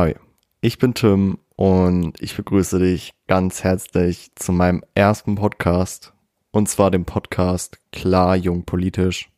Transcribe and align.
Hi, 0.00 0.14
ich 0.60 0.78
bin 0.78 0.94
Tim 0.94 1.38
und 1.56 2.22
ich 2.22 2.36
begrüße 2.36 2.78
dich 2.78 3.10
ganz 3.26 3.64
herzlich 3.64 4.30
zu 4.36 4.52
meinem 4.52 4.84
ersten 4.94 5.34
Podcast 5.34 6.12
und 6.52 6.68
zwar 6.68 6.92
dem 6.92 7.04
Podcast 7.04 7.80
Klar 7.90 8.36
Jung 8.36 8.64
Politisch. 8.64 9.28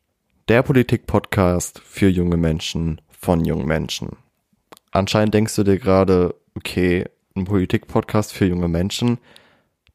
Der 0.49 0.61
Politik-Podcast 0.61 1.79
für 1.79 2.09
junge 2.09 2.37
Menschen 2.37 3.01
von 3.09 3.43
jungen 3.43 3.65
Menschen. 3.65 4.17
Anscheinend 4.91 5.33
denkst 5.33 5.55
du 5.55 5.63
dir 5.63 5.79
gerade, 5.79 6.35
okay, 6.53 7.05
ein 7.35 7.45
Politik-Podcast 7.45 8.31
für 8.31 8.45
junge 8.45 8.67
Menschen, 8.67 9.17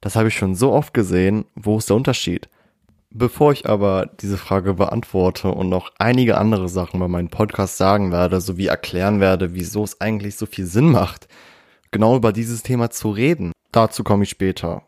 das 0.01 0.17
habe 0.17 0.27
ich 0.27 0.35
schon 0.35 0.57
so 0.57 0.73
oft 0.73 0.93
gesehen, 0.93 1.45
wo 1.55 1.79
ist 1.79 1.91
der 1.91 1.96
Unterschied? 1.96 2.48
Bevor 3.19 3.53
ich 3.53 3.67
aber 3.67 4.11
diese 4.21 4.37
Frage 4.37 4.75
beantworte 4.75 5.48
und 5.48 5.70
noch 5.70 5.91
einige 5.97 6.37
andere 6.37 6.69
Sachen 6.69 7.01
bei 7.01 7.09
meinem 7.09 7.30
Podcast 7.30 7.79
sagen 7.79 8.12
werde, 8.12 8.42
sowie 8.42 8.66
erklären 8.66 9.20
werde, 9.20 9.55
wieso 9.55 9.84
es 9.84 10.02
eigentlich 10.02 10.37
so 10.37 10.45
viel 10.45 10.66
Sinn 10.66 10.91
macht, 10.91 11.27
genau 11.92 12.16
über 12.16 12.34
dieses 12.34 12.62
Thema 12.62 12.91
zu 12.91 13.09
reden, 13.09 13.52
dazu 13.73 14.05
komme 14.05 14.25
ich 14.25 14.29
später. 14.29 14.83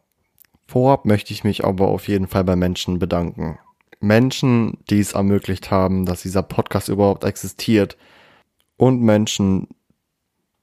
Vorab 0.66 1.06
möchte 1.06 1.32
ich 1.32 1.42
mich 1.42 1.64
aber 1.64 1.88
auf 1.88 2.06
jeden 2.06 2.26
Fall 2.26 2.44
bei 2.44 2.54
Menschen 2.54 2.98
bedanken. 2.98 3.58
Menschen, 3.98 4.76
die 4.90 5.00
es 5.00 5.14
ermöglicht 5.14 5.70
haben, 5.70 6.04
dass 6.04 6.20
dieser 6.20 6.42
Podcast 6.42 6.90
überhaupt 6.90 7.24
existiert 7.24 7.96
und 8.76 9.00
Menschen, 9.00 9.68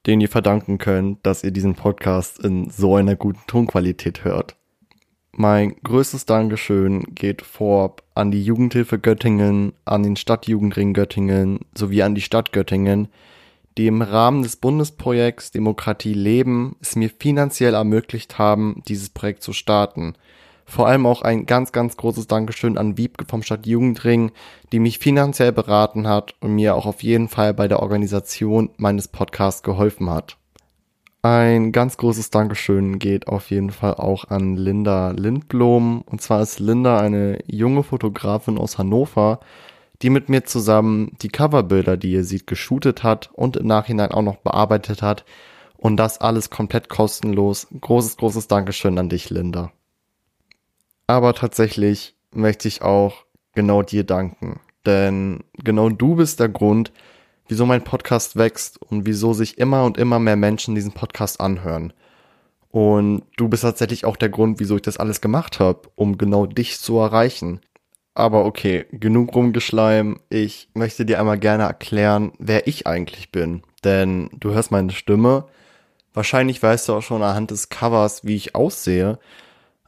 denen 0.05 0.21
ihr 0.21 0.29
verdanken 0.29 0.77
könnt, 0.77 1.25
dass 1.25 1.43
ihr 1.43 1.49
diesen 1.49 1.73
Podcast 1.73 2.37
in 2.37 2.69
so 2.69 2.95
einer 2.95 3.15
guten 3.15 3.41
Tonqualität 3.47 4.23
hört. 4.23 4.55
Mein 5.37 5.75
größtes 5.83 6.25
Dankeschön 6.25 7.03
geht 7.13 7.41
vorab 7.41 8.03
an 8.13 8.31
die 8.31 8.41
Jugendhilfe 8.41 8.97
Göttingen, 8.97 9.73
an 9.83 10.01
den 10.01 10.15
Stadtjugendring 10.15 10.93
Göttingen 10.93 11.59
sowie 11.77 12.03
an 12.03 12.15
die 12.15 12.21
Stadt 12.21 12.53
Göttingen, 12.53 13.09
die 13.77 13.87
im 13.87 14.01
Rahmen 14.01 14.43
des 14.43 14.55
Bundesprojekts 14.55 15.51
Demokratie 15.51 16.13
leben 16.13 16.77
es 16.79 16.95
mir 16.95 17.09
finanziell 17.09 17.73
ermöglicht 17.73 18.37
haben, 18.37 18.81
dieses 18.87 19.09
Projekt 19.09 19.43
zu 19.43 19.51
starten. 19.51 20.13
Vor 20.63 20.87
allem 20.87 21.05
auch 21.05 21.21
ein 21.21 21.45
ganz, 21.45 21.73
ganz 21.73 21.97
großes 21.97 22.27
Dankeschön 22.27 22.77
an 22.77 22.97
Wiebke 22.97 23.25
vom 23.25 23.43
Stadtjugendring, 23.43 24.31
die 24.71 24.79
mich 24.79 24.99
finanziell 24.99 25.51
beraten 25.51 26.07
hat 26.07 26.33
und 26.39 26.55
mir 26.55 26.75
auch 26.75 26.85
auf 26.85 27.03
jeden 27.03 27.27
Fall 27.27 27.53
bei 27.53 27.67
der 27.67 27.81
Organisation 27.81 28.69
meines 28.77 29.09
Podcasts 29.09 29.63
geholfen 29.63 30.09
hat. 30.09 30.37
Ein 31.25 31.71
ganz 31.71 31.97
großes 31.97 32.29
Dankeschön 32.29 32.99
geht 32.99 33.27
auf 33.27 33.49
jeden 33.49 33.71
Fall 33.71 33.95
auch 33.95 34.25
an 34.25 34.57
Linda 34.57 35.09
Lindblom. 35.09 36.03
Und 36.03 36.21
zwar 36.21 36.43
ist 36.43 36.59
Linda 36.59 36.99
eine 36.99 37.39
junge 37.47 37.81
Fotografin 37.81 38.59
aus 38.59 38.77
Hannover, 38.77 39.39
die 40.03 40.11
mit 40.11 40.29
mir 40.29 40.43
zusammen 40.43 41.17
die 41.23 41.29
Coverbilder, 41.29 41.97
die 41.97 42.11
ihr 42.11 42.23
seht, 42.23 42.45
geshootet 42.45 43.01
hat 43.01 43.31
und 43.33 43.57
im 43.57 43.65
Nachhinein 43.65 44.11
auch 44.11 44.21
noch 44.21 44.35
bearbeitet 44.35 45.01
hat. 45.01 45.25
Und 45.77 45.97
das 45.97 46.21
alles 46.21 46.51
komplett 46.51 46.89
kostenlos. 46.89 47.69
Großes, 47.81 48.17
großes 48.17 48.47
Dankeschön 48.47 48.99
an 48.99 49.09
dich, 49.09 49.31
Linda. 49.31 49.71
Aber 51.07 51.33
tatsächlich 51.33 52.15
möchte 52.35 52.67
ich 52.67 52.83
auch 52.83 53.25
genau 53.55 53.81
dir 53.81 54.03
danken. 54.03 54.59
Denn 54.85 55.43
genau 55.55 55.89
du 55.89 56.17
bist 56.17 56.39
der 56.39 56.49
Grund, 56.49 56.91
wieso 57.47 57.65
mein 57.65 57.83
Podcast 57.83 58.35
wächst 58.35 58.81
und 58.81 59.05
wieso 59.05 59.33
sich 59.33 59.57
immer 59.57 59.83
und 59.83 59.97
immer 59.97 60.19
mehr 60.19 60.35
Menschen 60.35 60.75
diesen 60.75 60.91
Podcast 60.91 61.39
anhören. 61.39 61.93
Und 62.69 63.23
du 63.37 63.47
bist 63.47 63.63
tatsächlich 63.63 64.05
auch 64.05 64.17
der 64.17 64.29
Grund, 64.29 64.59
wieso 64.59 64.75
ich 64.75 64.81
das 64.81 64.97
alles 64.97 65.21
gemacht 65.21 65.59
habe, 65.59 65.81
um 65.95 66.17
genau 66.17 66.45
dich 66.45 66.79
zu 66.79 66.97
erreichen. 66.99 67.61
Aber 68.13 68.45
okay, 68.45 68.85
genug 68.91 69.35
rumgeschleim. 69.35 70.19
Ich 70.29 70.69
möchte 70.73 71.05
dir 71.05 71.19
einmal 71.19 71.39
gerne 71.39 71.63
erklären, 71.63 72.31
wer 72.39 72.67
ich 72.67 72.87
eigentlich 72.87 73.31
bin. 73.31 73.63
Denn 73.83 74.29
du 74.39 74.53
hörst 74.53 74.71
meine 74.71 74.91
Stimme. 74.91 75.45
Wahrscheinlich 76.13 76.61
weißt 76.61 76.89
du 76.89 76.93
auch 76.93 77.01
schon 77.01 77.23
anhand 77.23 77.51
des 77.51 77.69
Covers, 77.69 78.25
wie 78.25 78.35
ich 78.35 78.55
aussehe 78.55 79.19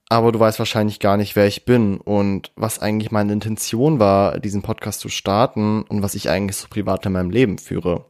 aber 0.10 0.32
du 0.32 0.40
weißt 0.40 0.60
wahrscheinlich 0.60 1.00
gar 1.00 1.18
nicht, 1.18 1.36
wer 1.36 1.48
ich 1.48 1.66
bin 1.66 1.98
und 1.98 2.52
was 2.56 2.80
eigentlich 2.80 3.12
meine 3.12 3.34
Intention 3.34 4.00
war, 4.00 4.40
diesen 4.40 4.62
Podcast 4.62 5.02
zu 5.02 5.10
starten 5.10 5.84
und 5.84 6.02
was 6.02 6.16
ich 6.16 6.30
eigentlich 6.30 6.58
so 6.58 6.68
privat 6.70 7.06
in 7.06 7.12
meinem 7.12 7.30
Leben 7.30 7.58
führe. 7.58 8.06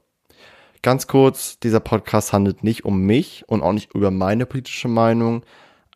Ganz 0.84 1.08
kurz, 1.08 1.60
dieser 1.60 1.80
Podcast 1.80 2.34
handelt 2.34 2.64
nicht 2.64 2.86
um 2.86 3.02
mich 3.02 3.44
und 3.48 3.64
auch 3.64 3.74
nicht 3.74 3.94
über 3.96 4.12
meine 4.12 4.46
politische 4.46 4.88
Meinung, 4.88 5.44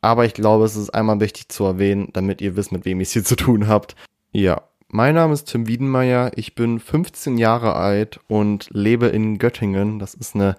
aber 0.02 0.26
ich 0.26 0.34
glaube, 0.34 0.66
es 0.66 0.76
ist 0.76 0.90
einmal 0.90 1.20
wichtig 1.20 1.50
zu 1.50 1.64
erwähnen, 1.66 2.10
damit 2.14 2.42
ihr 2.42 2.56
wisst, 2.56 2.72
mit 2.72 2.86
wem 2.86 3.00
ihr 3.00 3.04
es 3.04 3.12
hier 3.12 3.24
zu 3.24 3.36
tun 3.36 3.68
habt. 3.68 3.96
Ja, 4.32 4.64
mein 4.88 5.14
Name 5.16 5.34
ist 5.34 5.46
Tim 5.46 5.68
Wiedenmeier, 5.68 6.32
ich 6.36 6.56
bin 6.56 6.80
15 6.80 7.38
Jahre 7.38 7.76
alt 7.76 8.20
und 8.28 8.70
lebe 8.72 9.08
in 9.08 9.38
Göttingen. 9.38 10.00
Das 10.00 10.16
ist 10.16 10.34
eine 10.36 10.56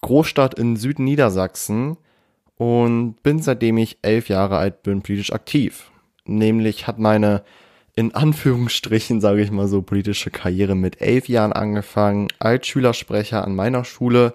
Großstadt 0.00 0.54
in 0.54 0.76
Südniedersachsen 0.76 1.96
und 2.58 3.22
bin 3.22 3.40
seitdem 3.40 3.78
ich 3.78 3.98
elf 4.02 4.28
Jahre 4.28 4.58
alt 4.58 4.82
bin 4.82 5.02
politisch 5.02 5.32
aktiv. 5.32 5.90
Nämlich 6.26 6.86
hat 6.86 6.98
meine 6.98 7.42
in 7.94 8.14
Anführungsstrichen, 8.14 9.20
sage 9.20 9.42
ich 9.42 9.50
mal 9.50 9.66
so, 9.66 9.82
politische 9.82 10.30
Karriere 10.30 10.76
mit 10.76 11.00
elf 11.00 11.28
Jahren 11.28 11.52
angefangen 11.52 12.28
als 12.38 12.68
Schülersprecher 12.68 13.42
an 13.42 13.56
meiner 13.56 13.84
Schule. 13.84 14.34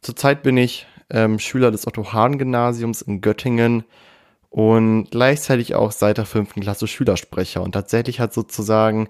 Zurzeit 0.00 0.42
bin 0.42 0.56
ich 0.56 0.86
ähm, 1.10 1.38
Schüler 1.38 1.70
des 1.70 1.86
Otto-Hahn-Gymnasiums 1.86 3.02
in 3.02 3.20
Göttingen 3.20 3.84
und 4.48 5.10
gleichzeitig 5.10 5.74
auch 5.74 5.92
seit 5.92 6.16
der 6.16 6.24
fünften 6.24 6.62
Klasse 6.62 6.86
Schülersprecher. 6.86 7.62
Und 7.62 7.72
tatsächlich 7.72 8.18
hat 8.18 8.32
sozusagen 8.32 9.08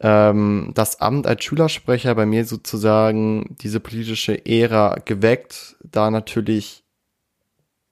ähm, 0.00 0.72
das 0.74 1.00
Amt 1.00 1.28
als 1.28 1.44
Schülersprecher 1.44 2.16
bei 2.16 2.26
mir 2.26 2.44
sozusagen 2.44 3.56
diese 3.60 3.78
politische 3.78 4.46
Ära 4.46 4.96
geweckt, 5.04 5.76
da 5.84 6.10
natürlich 6.10 6.82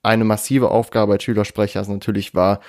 eine 0.07 0.25
massive 0.25 0.71
Aufgabe 0.71 1.15
als 1.15 1.25
Schülersprecher 1.25 1.81
es 1.81 1.89
natürlich 1.89 2.35
war, 2.35 2.61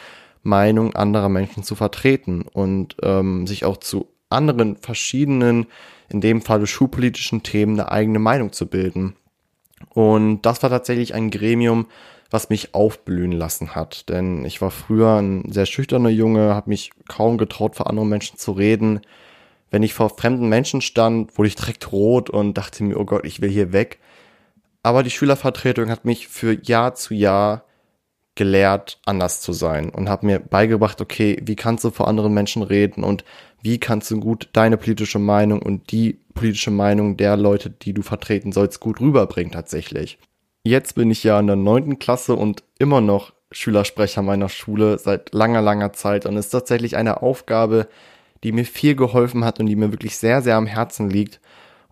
Meinung 0.43 0.95
anderer 0.95 1.29
Menschen 1.29 1.63
zu 1.63 1.75
vertreten 1.75 2.41
und 2.41 2.95
ähm, 3.03 3.47
sich 3.47 3.65
auch 3.65 3.77
zu 3.77 4.07
anderen 4.29 4.77
verschiedenen, 4.77 5.67
in 6.09 6.21
dem 6.21 6.41
Falle 6.41 6.67
schulpolitischen 6.67 7.43
Themen 7.43 7.79
eine 7.79 7.91
eigene 7.91 8.19
Meinung 8.19 8.51
zu 8.51 8.65
bilden. 8.67 9.15
Und 9.89 10.41
das 10.41 10.63
war 10.63 10.69
tatsächlich 10.69 11.13
ein 11.13 11.29
Gremium, 11.29 11.87
was 12.29 12.49
mich 12.49 12.73
aufblühen 12.73 13.31
lassen 13.31 13.75
hat. 13.75 14.09
Denn 14.09 14.43
ich 14.43 14.61
war 14.61 14.71
früher 14.71 15.17
ein 15.17 15.51
sehr 15.51 15.65
schüchterner 15.65 16.09
Junge, 16.09 16.55
habe 16.55 16.69
mich 16.69 16.91
kaum 17.07 17.37
getraut, 17.37 17.75
vor 17.75 17.87
anderen 17.87 18.09
Menschen 18.09 18.37
zu 18.37 18.51
reden. 18.51 19.01
Wenn 19.69 19.83
ich 19.83 19.93
vor 19.93 20.09
fremden 20.09 20.49
Menschen 20.49 20.81
stand, 20.81 21.37
wurde 21.37 21.47
ich 21.47 21.55
direkt 21.55 21.91
rot 21.91 22.29
und 22.29 22.57
dachte 22.57 22.83
mir, 22.83 22.99
oh 22.99 23.05
Gott, 23.05 23.25
ich 23.25 23.41
will 23.41 23.49
hier 23.49 23.73
weg. 23.73 23.99
Aber 24.87 25.03
die 25.03 25.09
Schülervertretung 25.09 25.89
hat 25.89 26.05
mich 26.05 26.29
für 26.29 26.57
Jahr 26.63 26.95
zu 26.95 27.13
Jahr 27.13 27.65
gelehrt, 28.35 29.01
anders 29.05 29.41
zu 29.41 29.51
sein 29.51 29.89
und 29.89 30.07
hat 30.07 30.23
mir 30.23 30.39
beigebracht, 30.39 31.01
okay, 31.01 31.41
wie 31.43 31.57
kannst 31.57 31.83
du 31.83 31.91
vor 31.91 32.07
anderen 32.07 32.33
Menschen 32.33 32.63
reden 32.63 33.03
und 33.03 33.25
wie 33.61 33.79
kannst 33.79 34.09
du 34.11 34.21
gut 34.21 34.47
deine 34.53 34.77
politische 34.77 35.19
Meinung 35.19 35.61
und 35.61 35.91
die 35.91 36.21
politische 36.33 36.71
Meinung 36.71 37.17
der 37.17 37.35
Leute, 37.35 37.69
die 37.69 37.91
du 37.91 38.01
vertreten 38.01 38.53
sollst, 38.53 38.79
gut 38.79 39.01
rüberbringen 39.01 39.51
tatsächlich. 39.51 40.19
Jetzt 40.63 40.95
bin 40.95 41.11
ich 41.11 41.21
ja 41.21 41.37
in 41.37 41.47
der 41.47 41.57
neunten 41.57 41.99
Klasse 41.99 42.37
und 42.37 42.63
immer 42.79 43.01
noch 43.01 43.33
Schülersprecher 43.51 44.21
meiner 44.21 44.47
Schule 44.47 44.99
seit 44.99 45.33
langer, 45.33 45.61
langer 45.61 45.91
Zeit 45.91 46.25
und 46.25 46.37
ist 46.37 46.51
tatsächlich 46.51 46.95
eine 46.95 47.21
Aufgabe, 47.21 47.89
die 48.45 48.53
mir 48.53 48.63
viel 48.63 48.95
geholfen 48.95 49.43
hat 49.43 49.59
und 49.59 49.65
die 49.65 49.75
mir 49.75 49.91
wirklich 49.91 50.15
sehr, 50.15 50.41
sehr 50.41 50.55
am 50.55 50.65
Herzen 50.65 51.09
liegt 51.09 51.41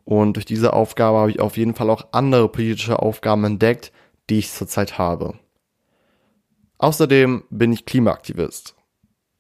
und 0.06 0.34
durch 0.34 0.46
diese 0.46 0.74
Aufgabe 0.74 1.18
habe 1.18 1.32
ich 1.32 1.40
auf 1.40 1.58
jeden 1.58 1.74
Fall 1.74 1.90
auch 1.90 2.08
andere 2.12 2.48
politische 2.48 3.00
Aufgaben 3.00 3.44
entdeckt, 3.44 3.92
die 4.30 4.38
ich 4.38 4.52
zurzeit 4.52 4.98
habe. 4.98 5.34
Außerdem 6.78 7.44
bin 7.50 7.74
ich 7.74 7.86
Klimaaktivist. 7.86 8.76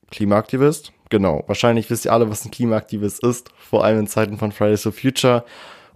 Klimaaktivist? 0.09 0.91
Genau. 1.09 1.43
Wahrscheinlich 1.47 1.89
wisst 1.89 2.05
ihr 2.05 2.13
alle, 2.13 2.29
was 2.29 2.45
ein 2.45 2.51
Klimaaktivist 2.51 3.23
ist, 3.23 3.49
vor 3.57 3.83
allem 3.83 3.99
in 3.99 4.07
Zeiten 4.07 4.37
von 4.37 4.51
Fridays 4.51 4.83
for 4.83 4.91
Future. 4.91 5.45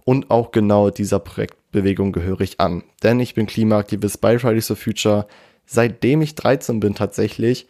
Und 0.04 0.30
auch 0.30 0.52
genau 0.52 0.90
dieser 0.90 1.18
Projektbewegung 1.18 2.12
gehöre 2.12 2.40
ich 2.40 2.60
an. 2.60 2.84
Denn 3.02 3.18
ich 3.20 3.34
bin 3.34 3.46
Klimaaktivist 3.46 4.20
bei 4.20 4.38
Fridays 4.38 4.68
for 4.68 4.76
Future, 4.76 5.26
seitdem 5.66 6.22
ich 6.22 6.36
13 6.36 6.78
bin 6.78 6.94
tatsächlich. 6.94 7.66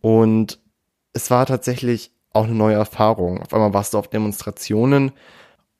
Und 0.00 0.60
es 1.12 1.30
war 1.30 1.46
tatsächlich 1.46 2.12
auch 2.32 2.44
eine 2.44 2.54
neue 2.54 2.76
Erfahrung. 2.76 3.40
Auf 3.40 3.52
einmal 3.52 3.74
warst 3.74 3.94
du 3.94 3.98
auf 3.98 4.08
Demonstrationen, 4.08 5.12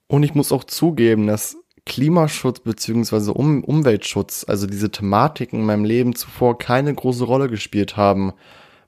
und 0.08 0.22
ich 0.22 0.34
muss 0.34 0.52
auch 0.52 0.64
zugeben, 0.64 1.26
dass 1.26 1.56
Klimaschutz 1.84 2.60
beziehungsweise 2.60 3.32
um 3.32 3.62
Umweltschutz, 3.62 4.44
also 4.46 4.66
diese 4.66 4.90
Thematiken 4.90 5.60
in 5.60 5.66
meinem 5.66 5.84
Leben 5.84 6.14
zuvor 6.14 6.58
keine 6.58 6.92
große 6.92 7.24
Rolle 7.24 7.48
gespielt 7.48 7.96
haben, 7.96 8.32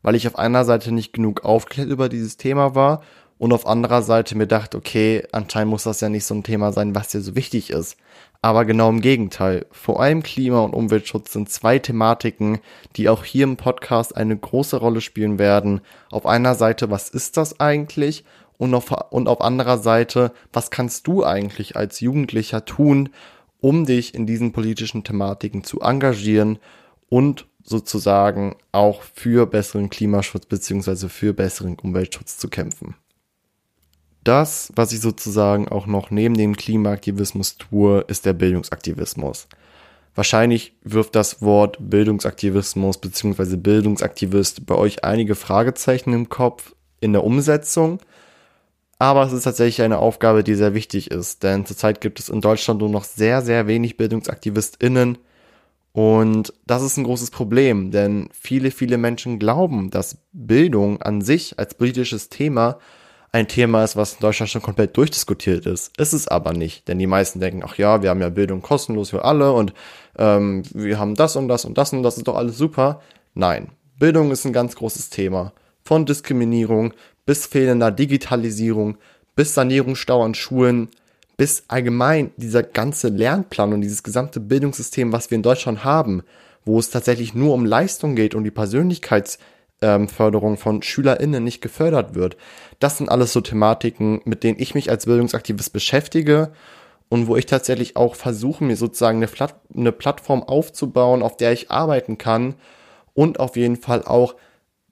weil 0.03 0.17
ich 0.17 0.27
auf 0.27 0.39
einer 0.39 0.65
Seite 0.65 0.93
nicht 0.93 1.13
genug 1.13 1.45
aufgeklärt 1.45 1.89
über 1.89 2.09
dieses 2.09 2.37
Thema 2.37 2.75
war 2.75 3.03
und 3.39 3.53
auf 3.53 3.67
anderer 3.67 4.03
Seite 4.03 4.37
mir 4.37 4.49
dachte, 4.49 4.77
okay, 4.77 5.25
anscheinend 5.31 5.71
muss 5.71 5.85
das 5.85 6.01
ja 6.01 6.09
nicht 6.09 6.25
so 6.25 6.35
ein 6.35 6.43
Thema 6.43 6.73
sein, 6.73 6.95
was 6.95 7.09
dir 7.09 7.21
so 7.21 7.37
wichtig 7.37 7.71
ist. 7.71 7.97
Aber 8.43 8.65
genau 8.65 8.89
im 8.89 9.01
Gegenteil. 9.01 9.67
Vor 9.71 10.01
allem 10.01 10.23
Klima- 10.23 10.61
und 10.61 10.75
Umweltschutz 10.75 11.33
sind 11.33 11.51
zwei 11.51 11.79
Thematiken, 11.79 12.59
die 12.97 13.09
auch 13.09 13.25
hier 13.25 13.45
im 13.45 13.57
Podcast 13.57 14.17
eine 14.17 14.37
große 14.37 14.77
Rolle 14.77 15.01
spielen 15.01 15.39
werden. 15.39 15.81
Auf 16.11 16.27
einer 16.27 16.55
Seite, 16.55 16.91
was 16.91 17.09
ist 17.09 17.37
das 17.37 17.59
eigentlich? 17.59 18.25
Und 18.59 18.75
auf, 18.75 18.91
und 19.11 19.29
auf 19.29 19.41
anderer 19.41 19.79
Seite, 19.79 20.33
was 20.53 20.71
kannst 20.71 21.07
du 21.07 21.25
eigentlich 21.25 21.77
als 21.77 22.01
Jugendlicher 22.01 22.65
tun, 22.65 23.11
um 23.61 23.87
dich 23.87 24.15
in 24.15 24.27
diesen 24.27 24.53
politischen 24.53 25.05
Thematiken 25.05 25.65
zu 25.65 25.81
engagieren 25.81 26.59
und 27.09 27.47
sozusagen 27.63 28.57
auch 28.73 29.03
für 29.03 29.47
besseren 29.47 29.91
Klimaschutz 29.91 30.47
beziehungsweise 30.47 31.09
für 31.09 31.33
besseren 31.33 31.79
Umweltschutz 31.79 32.39
zu 32.39 32.49
kämpfen. 32.49 32.95
Das, 34.25 34.73
was 34.75 34.93
ich 34.93 35.01
sozusagen 35.01 35.69
auch 35.69 35.87
noch 35.87 36.11
neben 36.11 36.37
dem 36.37 36.57
Klimaaktivismus 36.57 37.57
tue, 37.57 38.01
ist 38.09 38.27
der 38.27 38.33
Bildungsaktivismus. 38.33 39.49
Wahrscheinlich 40.15 40.75
wirft 40.83 41.15
das 41.15 41.43
Wort 41.43 41.77
Bildungsaktivismus 41.79 42.99
beziehungsweise 42.99 43.57
Bildungsaktivist 43.57 44.67
bei 44.67 44.75
euch 44.75 45.05
einige 45.05 45.35
Fragezeichen 45.35 46.13
im 46.13 46.29
Kopf 46.29 46.75
in 47.01 47.13
der 47.13 47.25
Umsetzung. 47.25 48.01
Aber 48.99 49.23
es 49.23 49.33
ist 49.33 49.45
tatsächlich 49.45 49.83
eine 49.83 49.99
Aufgabe, 49.99 50.43
die 50.43 50.55
sehr 50.55 50.75
wichtig 50.75 51.11
ist, 51.11 51.45
denn 51.45 51.67
zurzeit 51.67 52.01
gibt 52.01 52.19
es 52.19 52.29
in 52.29 52.41
Deutschland 52.41 52.81
nur 52.81 52.89
noch 52.89 53.05
sehr, 53.05 53.43
sehr 53.43 53.67
wenig 53.69 53.97
BildungsaktivistInnen. 53.97 55.19
Und 55.93 56.53
das 56.67 56.83
ist 56.83 56.97
ein 56.97 57.05
großes 57.05 57.31
Problem, 57.31 57.91
denn 57.91 58.29
viele, 58.33 58.71
viele 58.71 58.99
Menschen 58.99 59.39
glauben, 59.39 59.91
dass 59.91 60.19
Bildung 60.33 61.01
an 61.01 61.23
sich 61.23 61.59
als 61.59 61.75
politisches 61.75 62.29
Thema 62.29 62.79
ein 63.31 63.47
Thema 63.47 63.85
ist, 63.85 63.97
was 63.97 64.15
in 64.15 64.21
Deutschland 64.21 64.51
schon 64.51 64.63
komplett 64.63 64.97
durchdiskutiert 64.97 65.67
ist. 65.67 65.97
Ist 65.99 66.13
es 66.13 66.29
aber 66.29 66.53
nicht, 66.53 66.89
denn 66.89 66.99
die 66.99 67.07
meisten 67.07 67.41
denken, 67.41 67.63
ach 67.65 67.77
ja, 67.77 68.03
wir 68.03 68.11
haben 68.11 68.21
ja 68.21 68.31
Bildung 68.31 68.63
kostenlos 68.63 69.11
für 69.11 69.25
alle 69.25 69.53
und 69.53 69.75
ähm, 70.17 70.63
wir 70.73 70.99
haben 70.99 71.15
das 71.15 71.37
und 71.37 71.49
das 71.49 71.65
und 71.65 71.77
das 71.77 71.93
und 71.93 72.03
das 72.03 72.17
ist 72.17 72.27
doch 72.27 72.37
alles 72.37 72.57
super. 72.57 73.01
Nein, 73.35 73.69
Bildung 73.99 74.31
ist 74.31 74.45
ein 74.45 74.53
ganz 74.53 74.77
großes 74.77 75.11
Thema. 75.11 75.53
Von 75.83 76.07
Diskriminierung 76.07 76.95
bis 77.29 77.45
fehlender 77.45 77.91
Digitalisierung, 77.91 78.97
bis 79.37 79.53
Sanierungsstau 79.53 80.25
an 80.25 80.35
Schulen, 80.35 80.89
bis 81.37 81.65
allgemein 81.69 82.31
dieser 82.39 82.63
ganze 82.63 83.09
Lernplan 83.09 83.75
und 83.75 83.83
dieses 83.83 84.03
gesamte 84.03 84.41
Bildungssystem, 84.41 85.13
was 85.13 85.31
wir 85.31 85.37
in 85.37 85.43
Deutschland 85.43 85.85
haben, 85.85 86.23
wo 86.65 86.79
es 86.79 86.89
tatsächlich 86.89 87.35
nur 87.35 87.53
um 87.53 87.67
Leistung 87.67 88.17
geht 88.17 88.35
und 88.35 88.45
die 88.45 88.51
Persönlichkeitsförderung 88.51 90.57
von 90.57 90.81
SchülerInnen 90.81 91.45
nicht 91.45 91.61
gefördert 91.61 92.15
wird. 92.15 92.39
Das 92.79 92.97
sind 92.97 93.11
alles 93.11 93.35
so 93.35 93.43
Thematiken, 93.43 94.23
mit 94.25 94.43
denen 94.43 94.59
ich 94.59 94.75
mich 94.75 94.89
als 94.89 95.05
Bildungsaktivist 95.05 95.71
beschäftige 95.71 96.51
und 97.11 97.27
wo 97.27 97.37
ich 97.37 97.45
tatsächlich 97.45 97.97
auch 97.97 98.15
versuche, 98.15 98.65
mir 98.65 98.77
sozusagen 98.77 99.23
eine 99.77 99.93
Plattform 99.93 100.43
aufzubauen, 100.43 101.23
auf 101.23 101.37
der 101.37 101.53
ich 101.53 101.71
arbeiten 101.71 102.17
kann 102.17 102.55
und 103.13 103.39
auf 103.39 103.57
jeden 103.57 103.77
Fall 103.77 104.03
auch 104.03 104.35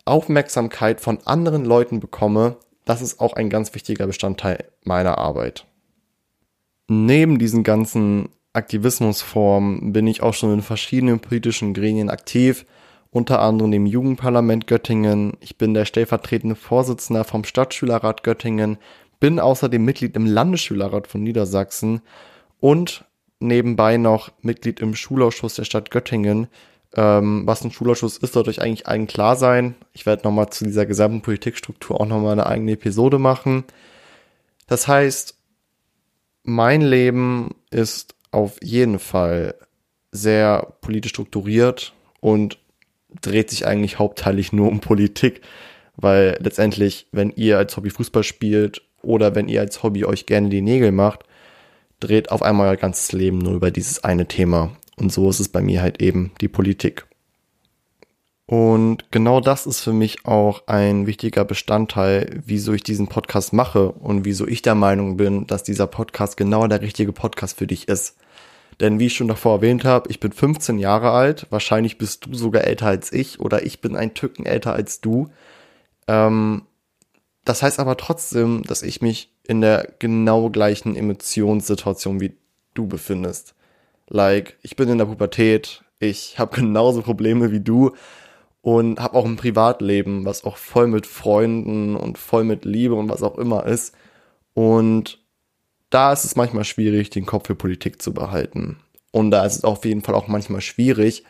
Aufmerksamkeit 0.06 1.00
von 1.00 1.18
anderen 1.24 1.64
Leuten 1.64 2.00
bekomme, 2.00 2.56
das 2.84 3.02
ist 3.02 3.20
auch 3.20 3.34
ein 3.34 3.50
ganz 3.50 3.74
wichtiger 3.74 4.06
Bestandteil 4.06 4.64
meiner 4.84 5.18
Arbeit. 5.18 5.66
Neben 6.88 7.38
diesen 7.38 7.64
ganzen 7.64 8.28
Aktivismusformen 8.52 9.92
bin 9.92 10.06
ich 10.06 10.22
auch 10.22 10.32
schon 10.32 10.54
in 10.54 10.62
verschiedenen 10.62 11.20
politischen 11.20 11.74
Gremien 11.74 12.08
aktiv, 12.08 12.64
unter 13.10 13.40
anderem 13.40 13.72
im 13.72 13.86
Jugendparlament 13.86 14.66
Göttingen. 14.66 15.36
Ich 15.40 15.58
bin 15.58 15.74
der 15.74 15.84
stellvertretende 15.84 16.54
Vorsitzender 16.54 17.24
vom 17.24 17.44
Stadtschülerrat 17.44 18.22
Göttingen, 18.22 18.78
bin 19.20 19.40
außerdem 19.40 19.84
Mitglied 19.84 20.16
im 20.16 20.26
Landesschülerrat 20.26 21.06
von 21.06 21.22
Niedersachsen 21.22 22.02
und 22.60 23.04
nebenbei 23.40 23.96
noch 23.96 24.30
Mitglied 24.42 24.80
im 24.80 24.94
Schulausschuss 24.94 25.54
der 25.54 25.64
Stadt 25.64 25.90
Göttingen, 25.90 26.48
ähm, 26.96 27.42
was 27.46 27.62
ein 27.62 27.70
Schulausschuss 27.70 28.16
ist, 28.16 28.32
sollte 28.32 28.50
euch 28.50 28.62
eigentlich 28.62 28.86
allen 28.86 29.06
klar 29.06 29.36
sein. 29.36 29.74
Ich 29.92 30.06
werde 30.06 30.24
nochmal 30.24 30.50
zu 30.50 30.64
dieser 30.64 30.86
gesamten 30.86 31.20
Politikstruktur 31.20 32.00
auch 32.00 32.06
nochmal 32.06 32.32
eine 32.32 32.46
eigene 32.46 32.72
Episode 32.72 33.18
machen. 33.18 33.64
Das 34.66 34.88
heißt, 34.88 35.36
mein 36.42 36.80
Leben 36.80 37.54
ist 37.70 38.14
auf 38.30 38.56
jeden 38.62 38.98
Fall 38.98 39.54
sehr 40.10 40.74
politisch 40.80 41.10
strukturiert 41.10 41.92
und 42.20 42.58
dreht 43.20 43.50
sich 43.50 43.66
eigentlich 43.66 43.98
hauptteilig 43.98 44.52
nur 44.52 44.68
um 44.68 44.80
Politik, 44.80 45.42
weil 45.96 46.38
letztendlich, 46.40 47.08
wenn 47.12 47.30
ihr 47.30 47.58
als 47.58 47.76
Hobby 47.76 47.90
Fußball 47.90 48.22
spielt 48.22 48.82
oder 49.02 49.34
wenn 49.34 49.48
ihr 49.48 49.60
als 49.60 49.82
Hobby 49.82 50.04
euch 50.04 50.26
gerne 50.26 50.48
die 50.48 50.62
Nägel 50.62 50.92
macht, 50.92 51.24
dreht 52.00 52.30
auf 52.30 52.42
einmal 52.42 52.68
euer 52.68 52.76
ganzes 52.76 53.12
Leben 53.12 53.38
nur 53.38 53.54
über 53.54 53.70
dieses 53.70 54.02
eine 54.04 54.26
Thema. 54.26 54.72
Und 54.96 55.12
so 55.12 55.28
ist 55.28 55.40
es 55.40 55.48
bei 55.48 55.60
mir 55.60 55.82
halt 55.82 56.02
eben 56.02 56.32
die 56.40 56.48
Politik. 56.48 57.06
Und 58.46 59.10
genau 59.10 59.40
das 59.40 59.66
ist 59.66 59.80
für 59.80 59.92
mich 59.92 60.24
auch 60.24 60.68
ein 60.68 61.08
wichtiger 61.08 61.44
Bestandteil, 61.44 62.42
wieso 62.46 62.72
ich 62.72 62.84
diesen 62.84 63.08
Podcast 63.08 63.52
mache 63.52 63.90
und 63.90 64.24
wieso 64.24 64.46
ich 64.46 64.62
der 64.62 64.76
Meinung 64.76 65.16
bin, 65.16 65.48
dass 65.48 65.64
dieser 65.64 65.88
Podcast 65.88 66.36
genau 66.36 66.66
der 66.68 66.80
richtige 66.80 67.12
Podcast 67.12 67.58
für 67.58 67.66
dich 67.66 67.88
ist. 67.88 68.16
Denn 68.78 69.00
wie 69.00 69.06
ich 69.06 69.16
schon 69.16 69.26
davor 69.26 69.56
erwähnt 69.56 69.84
habe, 69.84 70.10
ich 70.10 70.20
bin 70.20 70.30
15 70.30 70.78
Jahre 70.78 71.10
alt, 71.10 71.46
wahrscheinlich 71.50 71.98
bist 71.98 72.26
du 72.26 72.34
sogar 72.34 72.64
älter 72.64 72.86
als 72.86 73.12
ich 73.12 73.40
oder 73.40 73.64
ich 73.66 73.80
bin 73.80 73.96
ein 73.96 74.14
Tücken 74.14 74.46
älter 74.46 74.74
als 74.74 75.00
du. 75.00 75.28
Ähm, 76.06 76.62
das 77.44 77.62
heißt 77.62 77.80
aber 77.80 77.96
trotzdem, 77.96 78.62
dass 78.62 78.82
ich 78.82 79.02
mich 79.02 79.32
in 79.44 79.60
der 79.60 79.94
genau 79.98 80.50
gleichen 80.50 80.94
Emotionssituation 80.94 82.20
wie 82.20 82.36
du 82.74 82.86
befindest. 82.86 83.55
Like, 84.08 84.56
ich 84.62 84.76
bin 84.76 84.88
in 84.88 84.98
der 84.98 85.06
Pubertät, 85.06 85.84
ich 85.98 86.38
habe 86.38 86.56
genauso 86.60 87.02
Probleme 87.02 87.52
wie 87.52 87.60
du 87.60 87.92
und 88.62 89.00
habe 89.00 89.16
auch 89.16 89.24
ein 89.24 89.36
Privatleben, 89.36 90.24
was 90.24 90.44
auch 90.44 90.56
voll 90.56 90.88
mit 90.88 91.06
Freunden 91.06 91.96
und 91.96 92.18
voll 92.18 92.44
mit 92.44 92.64
Liebe 92.64 92.94
und 92.94 93.08
was 93.08 93.22
auch 93.22 93.38
immer 93.38 93.66
ist. 93.66 93.94
Und 94.54 95.24
da 95.90 96.12
ist 96.12 96.24
es 96.24 96.36
manchmal 96.36 96.64
schwierig, 96.64 97.10
den 97.10 97.26
Kopf 97.26 97.46
für 97.46 97.54
Politik 97.54 98.02
zu 98.02 98.12
behalten. 98.12 98.78
Und 99.12 99.30
da 99.30 99.44
ist 99.44 99.56
es 99.56 99.64
auf 99.64 99.84
jeden 99.84 100.02
Fall 100.02 100.14
auch 100.14 100.28
manchmal 100.28 100.60
schwierig, 100.60 101.24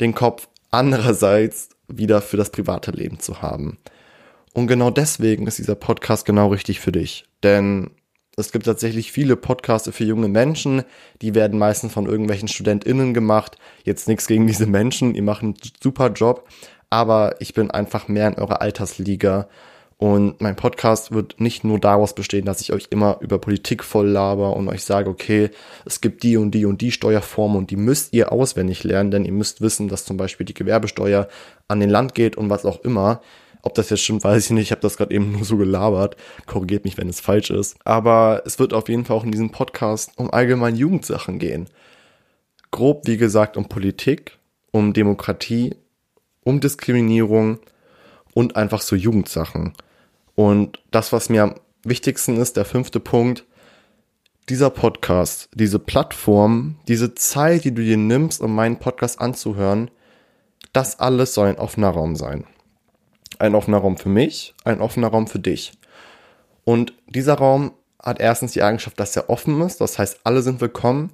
den 0.00 0.14
Kopf 0.14 0.48
andererseits 0.70 1.70
wieder 1.88 2.20
für 2.22 2.36
das 2.36 2.50
private 2.50 2.92
Leben 2.92 3.18
zu 3.18 3.42
haben. 3.42 3.78
Und 4.52 4.66
genau 4.66 4.90
deswegen 4.90 5.46
ist 5.46 5.58
dieser 5.58 5.74
Podcast 5.74 6.24
genau 6.24 6.48
richtig 6.48 6.80
für 6.80 6.92
dich. 6.92 7.24
Denn 7.42 7.90
es 8.38 8.52
gibt 8.52 8.66
tatsächlich 8.66 9.12
viele 9.12 9.36
Podcasts 9.36 9.90
für 9.92 10.04
junge 10.04 10.28
Menschen, 10.28 10.84
die 11.22 11.34
werden 11.34 11.58
meistens 11.58 11.92
von 11.92 12.06
irgendwelchen 12.06 12.48
StudentInnen 12.48 13.14
gemacht. 13.14 13.58
Jetzt 13.84 14.08
nichts 14.08 14.26
gegen 14.26 14.46
diese 14.46 14.66
Menschen, 14.66 15.14
ihr 15.14 15.22
macht 15.22 15.42
einen 15.42 15.54
super 15.82 16.10
Job, 16.10 16.46
aber 16.90 17.36
ich 17.40 17.54
bin 17.54 17.70
einfach 17.70 18.08
mehr 18.08 18.28
in 18.28 18.34
eurer 18.34 18.62
Altersliga. 18.62 19.48
Und 19.96 20.40
mein 20.40 20.54
Podcast 20.54 21.10
wird 21.10 21.40
nicht 21.40 21.64
nur 21.64 21.80
daraus 21.80 22.14
bestehen, 22.14 22.44
dass 22.44 22.60
ich 22.60 22.72
euch 22.72 22.86
immer 22.90 23.18
über 23.20 23.40
Politik 23.40 23.82
voll 23.82 24.06
laber 24.06 24.56
und 24.56 24.68
euch 24.68 24.84
sage, 24.84 25.10
okay, 25.10 25.50
es 25.84 26.00
gibt 26.00 26.22
die 26.22 26.36
und 26.36 26.52
die 26.52 26.66
und 26.66 26.80
die 26.80 26.92
Steuerformen 26.92 27.58
und 27.58 27.72
die 27.72 27.76
müsst 27.76 28.12
ihr 28.12 28.30
auswendig 28.30 28.84
lernen, 28.84 29.10
denn 29.10 29.24
ihr 29.24 29.32
müsst 29.32 29.60
wissen, 29.60 29.88
dass 29.88 30.04
zum 30.04 30.16
Beispiel 30.16 30.46
die 30.46 30.54
Gewerbesteuer 30.54 31.26
an 31.66 31.80
den 31.80 31.90
Land 31.90 32.14
geht 32.14 32.36
und 32.36 32.48
was 32.48 32.64
auch 32.64 32.84
immer. 32.84 33.20
Ob 33.62 33.74
das 33.74 33.90
jetzt 33.90 34.02
stimmt, 34.02 34.24
weiß 34.24 34.46
ich 34.46 34.50
nicht. 34.50 34.64
Ich 34.64 34.70
habe 34.70 34.80
das 34.80 34.96
gerade 34.96 35.14
eben 35.14 35.32
nur 35.32 35.44
so 35.44 35.56
gelabert. 35.56 36.16
Korrigiert 36.46 36.84
mich, 36.84 36.96
wenn 36.96 37.08
es 37.08 37.20
falsch 37.20 37.50
ist. 37.50 37.76
Aber 37.84 38.42
es 38.46 38.58
wird 38.58 38.72
auf 38.72 38.88
jeden 38.88 39.04
Fall 39.04 39.16
auch 39.16 39.24
in 39.24 39.32
diesem 39.32 39.50
Podcast 39.50 40.12
um 40.16 40.30
allgemein 40.30 40.76
Jugendsachen 40.76 41.38
gehen. 41.38 41.68
Grob, 42.70 43.06
wie 43.06 43.16
gesagt, 43.16 43.56
um 43.56 43.68
Politik, 43.68 44.38
um 44.70 44.92
Demokratie, 44.92 45.74
um 46.44 46.60
Diskriminierung 46.60 47.58
und 48.34 48.56
einfach 48.56 48.82
so 48.82 48.94
Jugendsachen. 48.94 49.72
Und 50.34 50.80
das, 50.90 51.12
was 51.12 51.28
mir 51.28 51.42
am 51.42 51.54
wichtigsten 51.82 52.36
ist, 52.36 52.56
der 52.56 52.64
fünfte 52.64 53.00
Punkt, 53.00 53.44
dieser 54.48 54.70
Podcast, 54.70 55.48
diese 55.54 55.78
Plattform, 55.78 56.76
diese 56.88 57.14
Zeit, 57.14 57.64
die 57.64 57.74
du 57.74 57.82
dir 57.82 57.96
nimmst, 57.96 58.40
um 58.40 58.54
meinen 58.54 58.78
Podcast 58.78 59.20
anzuhören, 59.20 59.90
das 60.72 61.00
alles 61.00 61.34
soll 61.34 61.48
ein 61.48 61.58
offener 61.58 61.90
Raum 61.90 62.16
sein. 62.16 62.44
Ein 63.38 63.54
offener 63.54 63.78
Raum 63.78 63.96
für 63.96 64.08
mich, 64.08 64.54
ein 64.64 64.80
offener 64.80 65.08
Raum 65.08 65.26
für 65.26 65.38
dich. 65.38 65.72
Und 66.64 66.92
dieser 67.06 67.34
Raum 67.34 67.72
hat 68.02 68.20
erstens 68.20 68.52
die 68.52 68.62
Eigenschaft, 68.62 68.98
dass 69.00 69.16
er 69.16 69.30
offen 69.30 69.60
ist, 69.62 69.80
das 69.80 69.98
heißt, 69.98 70.20
alle 70.24 70.42
sind 70.42 70.60
willkommen. 70.60 71.12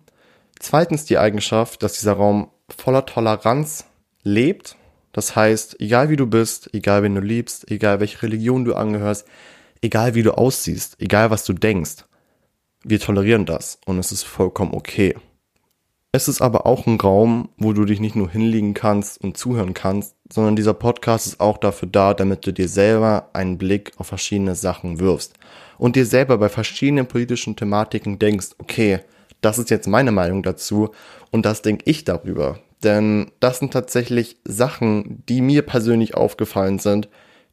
Zweitens 0.58 1.04
die 1.04 1.18
Eigenschaft, 1.18 1.82
dass 1.82 1.94
dieser 1.94 2.14
Raum 2.14 2.50
voller 2.68 3.06
Toleranz 3.06 3.84
lebt. 4.22 4.76
Das 5.12 5.36
heißt, 5.36 5.80
egal 5.80 6.10
wie 6.10 6.16
du 6.16 6.26
bist, 6.26 6.70
egal 6.72 7.02
wen 7.02 7.14
du 7.14 7.20
liebst, 7.20 7.70
egal 7.70 8.00
welche 8.00 8.22
Religion 8.22 8.64
du 8.64 8.74
angehörst, 8.74 9.26
egal 9.82 10.14
wie 10.14 10.22
du 10.22 10.36
aussiehst, 10.36 10.96
egal 10.98 11.30
was 11.30 11.44
du 11.44 11.52
denkst, 11.52 12.04
wir 12.82 13.00
tolerieren 13.00 13.46
das 13.46 13.78
und 13.86 13.98
es 13.98 14.12
ist 14.12 14.24
vollkommen 14.24 14.74
okay. 14.74 15.14
Es 16.14 16.28
ist 16.28 16.42
aber 16.42 16.64
auch 16.64 16.86
ein 16.86 17.00
Raum, 17.00 17.48
wo 17.56 17.72
du 17.72 17.84
dich 17.84 17.98
nicht 17.98 18.14
nur 18.14 18.30
hinlegen 18.30 18.72
kannst 18.72 19.20
und 19.20 19.36
zuhören 19.36 19.74
kannst, 19.74 20.14
sondern 20.32 20.54
dieser 20.54 20.72
Podcast 20.72 21.26
ist 21.26 21.40
auch 21.40 21.58
dafür 21.58 21.88
da, 21.90 22.14
damit 22.14 22.46
du 22.46 22.52
dir 22.52 22.68
selber 22.68 23.30
einen 23.32 23.58
Blick 23.58 23.90
auf 23.96 24.06
verschiedene 24.06 24.54
Sachen 24.54 25.00
wirfst 25.00 25.34
und 25.76 25.96
dir 25.96 26.06
selber 26.06 26.38
bei 26.38 26.48
verschiedenen 26.48 27.06
politischen 27.06 27.56
Thematiken 27.56 28.20
denkst, 28.20 28.50
okay, 28.58 29.00
das 29.40 29.58
ist 29.58 29.70
jetzt 29.70 29.88
meine 29.88 30.12
Meinung 30.12 30.44
dazu 30.44 30.90
und 31.32 31.44
das 31.44 31.62
denke 31.62 31.82
ich 31.86 32.04
darüber. 32.04 32.60
Denn 32.84 33.32
das 33.40 33.58
sind 33.58 33.72
tatsächlich 33.72 34.36
Sachen, 34.44 35.24
die 35.28 35.40
mir 35.40 35.62
persönlich 35.62 36.14
aufgefallen 36.14 36.78
sind, 36.78 37.08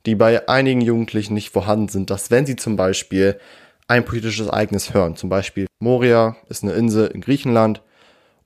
die 0.05 0.13
bei 0.13 0.47
einigen 0.47 0.81
Jugendlichen 0.81 1.33
nicht 1.33 1.49
vorhanden 1.49 1.87
sind, 1.87 2.11
dass 2.11 2.29
wenn 2.29 2.45
sie 2.45 2.57
zum 2.57 2.75
Beispiel 2.75 3.39
ein 3.87 4.05
politisches 4.05 4.49
Ereignis 4.49 4.93
hören. 4.93 5.15
Zum 5.15 5.29
Beispiel 5.29 5.65
Moria 5.79 6.35
ist 6.47 6.61
eine 6.61 6.73
Insel 6.73 7.07
in 7.07 7.21
Griechenland 7.21 7.81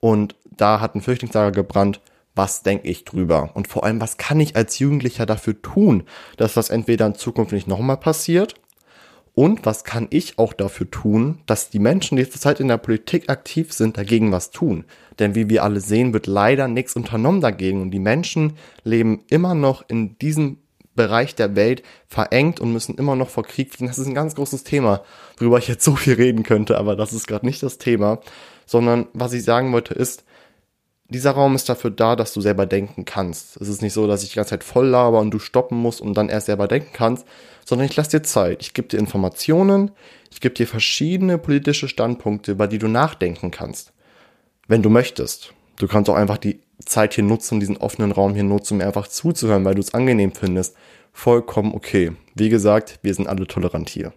und 0.00 0.34
da 0.56 0.80
hat 0.80 0.94
ein 0.94 1.02
Flüchtlingslager 1.02 1.52
gebrannt. 1.52 2.00
Was 2.34 2.62
denke 2.62 2.88
ich 2.88 3.04
drüber? 3.04 3.50
Und 3.54 3.66
vor 3.66 3.84
allem, 3.84 4.00
was 4.00 4.18
kann 4.18 4.40
ich 4.40 4.56
als 4.56 4.78
Jugendlicher 4.78 5.24
dafür 5.24 5.60
tun, 5.62 6.04
dass 6.36 6.52
das 6.52 6.68
entweder 6.68 7.06
in 7.06 7.14
Zukunft 7.14 7.52
nicht 7.52 7.66
nochmal 7.66 7.96
passiert? 7.96 8.54
Und 9.32 9.66
was 9.66 9.84
kann 9.84 10.06
ich 10.10 10.38
auch 10.38 10.54
dafür 10.54 10.90
tun, 10.90 11.40
dass 11.44 11.68
die 11.68 11.78
Menschen, 11.78 12.16
die 12.16 12.28
zurzeit 12.28 12.58
in 12.58 12.68
der 12.68 12.78
Politik 12.78 13.28
aktiv 13.28 13.72
sind, 13.72 13.98
dagegen 13.98 14.32
was 14.32 14.50
tun? 14.50 14.84
Denn 15.18 15.34
wie 15.34 15.50
wir 15.50 15.62
alle 15.62 15.80
sehen, 15.80 16.14
wird 16.14 16.26
leider 16.26 16.68
nichts 16.68 16.96
unternommen 16.96 17.42
dagegen. 17.42 17.82
Und 17.82 17.90
die 17.90 17.98
Menschen 17.98 18.54
leben 18.82 19.24
immer 19.28 19.54
noch 19.54 19.84
in 19.88 20.18
diesem 20.18 20.58
Bereich 20.94 21.34
der 21.34 21.54
Welt 21.54 21.82
verengt 22.06 22.60
und 22.60 22.72
müssen 22.72 22.96
immer 22.96 23.14
noch 23.14 23.28
vor 23.28 23.44
Krieg 23.44 23.74
fliehen. 23.74 23.88
Das 23.88 23.98
ist 23.98 24.06
ein 24.06 24.14
ganz 24.14 24.34
großes 24.34 24.64
Thema, 24.64 25.02
worüber 25.36 25.58
ich 25.58 25.68
jetzt 25.68 25.84
so 25.84 25.94
viel 25.94 26.14
reden 26.14 26.42
könnte, 26.42 26.78
aber 26.78 26.96
das 26.96 27.12
ist 27.12 27.28
gerade 27.28 27.44
nicht 27.44 27.62
das 27.62 27.76
Thema. 27.76 28.20
Sondern 28.66 29.06
was 29.12 29.32
ich 29.32 29.44
sagen 29.44 29.72
wollte 29.72 29.94
ist, 29.94 30.24
dieser 31.08 31.30
Raum 31.32 31.54
ist 31.54 31.68
dafür 31.68 31.90
da, 31.90 32.16
dass 32.16 32.32
du 32.32 32.40
selber 32.40 32.66
denken 32.66 33.04
kannst. 33.04 33.56
Es 33.60 33.68
ist 33.68 33.80
nicht 33.80 33.92
so, 33.92 34.06
dass 34.06 34.24
ich 34.24 34.30
die 34.30 34.36
ganze 34.36 34.50
Zeit 34.50 34.64
voll 34.64 34.88
laber 34.88 35.20
und 35.20 35.30
du 35.30 35.38
stoppen 35.38 35.78
musst 35.78 36.00
und 36.00 36.14
dann 36.14 36.28
erst 36.28 36.46
selber 36.46 36.66
denken 36.66 36.90
kannst, 36.92 37.26
sondern 37.64 37.86
ich 37.86 37.94
lasse 37.94 38.10
dir 38.10 38.22
Zeit. 38.22 38.62
Ich 38.62 38.74
gebe 38.74 38.88
dir 38.88 38.98
Informationen, 38.98 39.92
ich 40.32 40.40
gebe 40.40 40.54
dir 40.54 40.66
verschiedene 40.66 41.38
politische 41.38 41.88
Standpunkte, 41.88 42.52
über 42.52 42.66
die 42.66 42.78
du 42.78 42.88
nachdenken 42.88 43.50
kannst. 43.50 43.92
Wenn 44.66 44.82
du 44.82 44.90
möchtest. 44.90 45.52
Du 45.76 45.86
kannst 45.86 46.10
auch 46.10 46.16
einfach 46.16 46.38
die 46.38 46.60
Zeit 46.84 47.14
hier 47.14 47.24
nutzen, 47.24 47.60
diesen 47.60 47.76
offenen 47.76 48.12
Raum 48.12 48.34
hier 48.34 48.44
nutzen, 48.44 48.74
um 48.74 48.78
mir 48.78 48.86
einfach 48.86 49.08
zuzuhören, 49.08 49.64
weil 49.64 49.74
du 49.74 49.80
es 49.80 49.94
angenehm 49.94 50.32
findest. 50.32 50.76
Vollkommen 51.12 51.74
okay. 51.74 52.12
Wie 52.34 52.48
gesagt, 52.48 52.98
wir 53.02 53.14
sind 53.14 53.28
alle 53.28 53.46
tolerant 53.46 53.88
hier. 53.88 54.12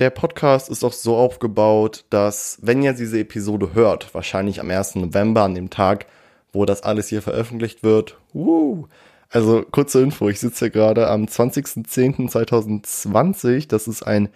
Der 0.00 0.10
Podcast 0.10 0.70
ist 0.70 0.82
auch 0.82 0.92
so 0.92 1.14
aufgebaut, 1.14 2.04
dass, 2.10 2.58
wenn 2.60 2.82
ihr 2.82 2.94
diese 2.94 3.20
Episode 3.20 3.74
hört, 3.74 4.12
wahrscheinlich 4.12 4.60
am 4.60 4.68
1. 4.68 4.96
November, 4.96 5.42
an 5.42 5.54
dem 5.54 5.70
Tag, 5.70 6.06
wo 6.52 6.64
das 6.64 6.82
alles 6.82 7.06
hier 7.06 7.22
veröffentlicht 7.22 7.84
wird, 7.84 8.18
uh, 8.34 8.86
also 9.30 9.62
kurze 9.62 10.02
Info, 10.02 10.28
ich 10.28 10.40
sitze 10.40 10.64
hier 10.64 10.70
gerade 10.70 11.08
am 11.08 11.26
20.10.2020, 11.26 13.68
das 13.68 13.86
ist 13.86 14.02
ein 14.02 14.30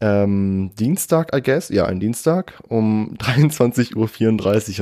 ähm, 0.00 0.70
Dienstag, 0.78 1.36
I 1.36 1.42
guess, 1.42 1.70
ja, 1.70 1.86
ein 1.86 1.98
Dienstag 1.98 2.60
um 2.68 3.16
23.34 3.18 3.96
Uhr 3.96 4.08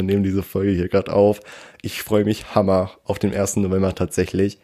und 0.01 0.07
nehme 0.07 0.23
diese 0.23 0.43
Folge 0.43 0.73
hier 0.73 0.89
gerade 0.89 1.15
auf. 1.15 1.41
Ich 1.81 2.03
freue 2.03 2.27
mich 2.27 2.55
hammer 2.55 2.91
auf 3.05 3.19
den 3.19 3.35
1. 3.35 3.57
November 3.57 3.95
tatsächlich. 3.95 4.59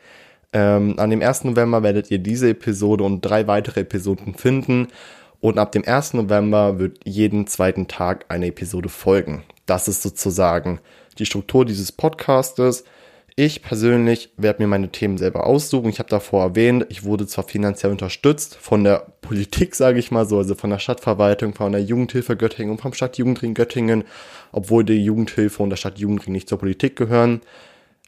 Ähm, 0.53 0.99
an 0.99 1.09
dem 1.09 1.23
1. 1.23 1.45
November 1.45 1.83
werdet 1.83 2.11
ihr 2.11 2.19
diese 2.19 2.51
Episode 2.51 3.03
und 3.03 3.23
drei 3.23 3.47
weitere 3.47 3.81
Episoden 3.81 4.35
finden. 4.35 4.89
Und 5.45 5.59
ab 5.59 5.73
dem 5.73 5.87
1. 5.87 6.15
November 6.15 6.79
wird 6.79 7.01
jeden 7.05 7.47
zweiten 7.47 7.87
Tag 7.87 8.25
eine 8.31 8.47
Episode 8.47 8.89
folgen. 8.89 9.43
Das 9.67 9.89
ist 9.89 10.03
sozusagen 10.03 10.81
die 11.19 11.27
Struktur 11.27 11.67
dieses 11.67 11.93
Podcastes. 11.93 12.85
Ich 13.37 13.61
persönlich 13.61 14.33
werde 14.39 14.63
mir 14.63 14.69
meine 14.69 14.89
Themen 14.89 15.19
selber 15.19 15.47
aussuchen. 15.47 15.91
Ich 15.91 15.99
habe 15.99 16.09
davor 16.09 16.43
erwähnt, 16.45 16.87
ich 16.89 17.05
wurde 17.05 17.27
zwar 17.27 17.45
finanziell 17.47 17.93
unterstützt 17.93 18.57
von 18.57 18.85
der 18.85 19.07
Politik, 19.21 19.75
sage 19.75 19.99
ich 19.99 20.11
mal 20.11 20.25
so, 20.25 20.39
also 20.39 20.55
von 20.55 20.71
der 20.71 20.79
Stadtverwaltung, 20.79 21.53
von 21.53 21.73
der 21.73 21.83
Jugendhilfe 21.83 22.39
Göttingen 22.39 22.71
und 22.71 22.81
vom 22.81 22.95
Stadtjugendring 22.95 23.53
Göttingen, 23.53 24.05
obwohl 24.51 24.83
die 24.83 25.05
Jugendhilfe 25.05 25.63
und 25.63 25.69
der 25.69 25.77
Stadtjugendring 25.77 26.33
nicht 26.33 26.49
zur 26.49 26.59
Politik 26.59 26.97
gehören. 26.97 27.43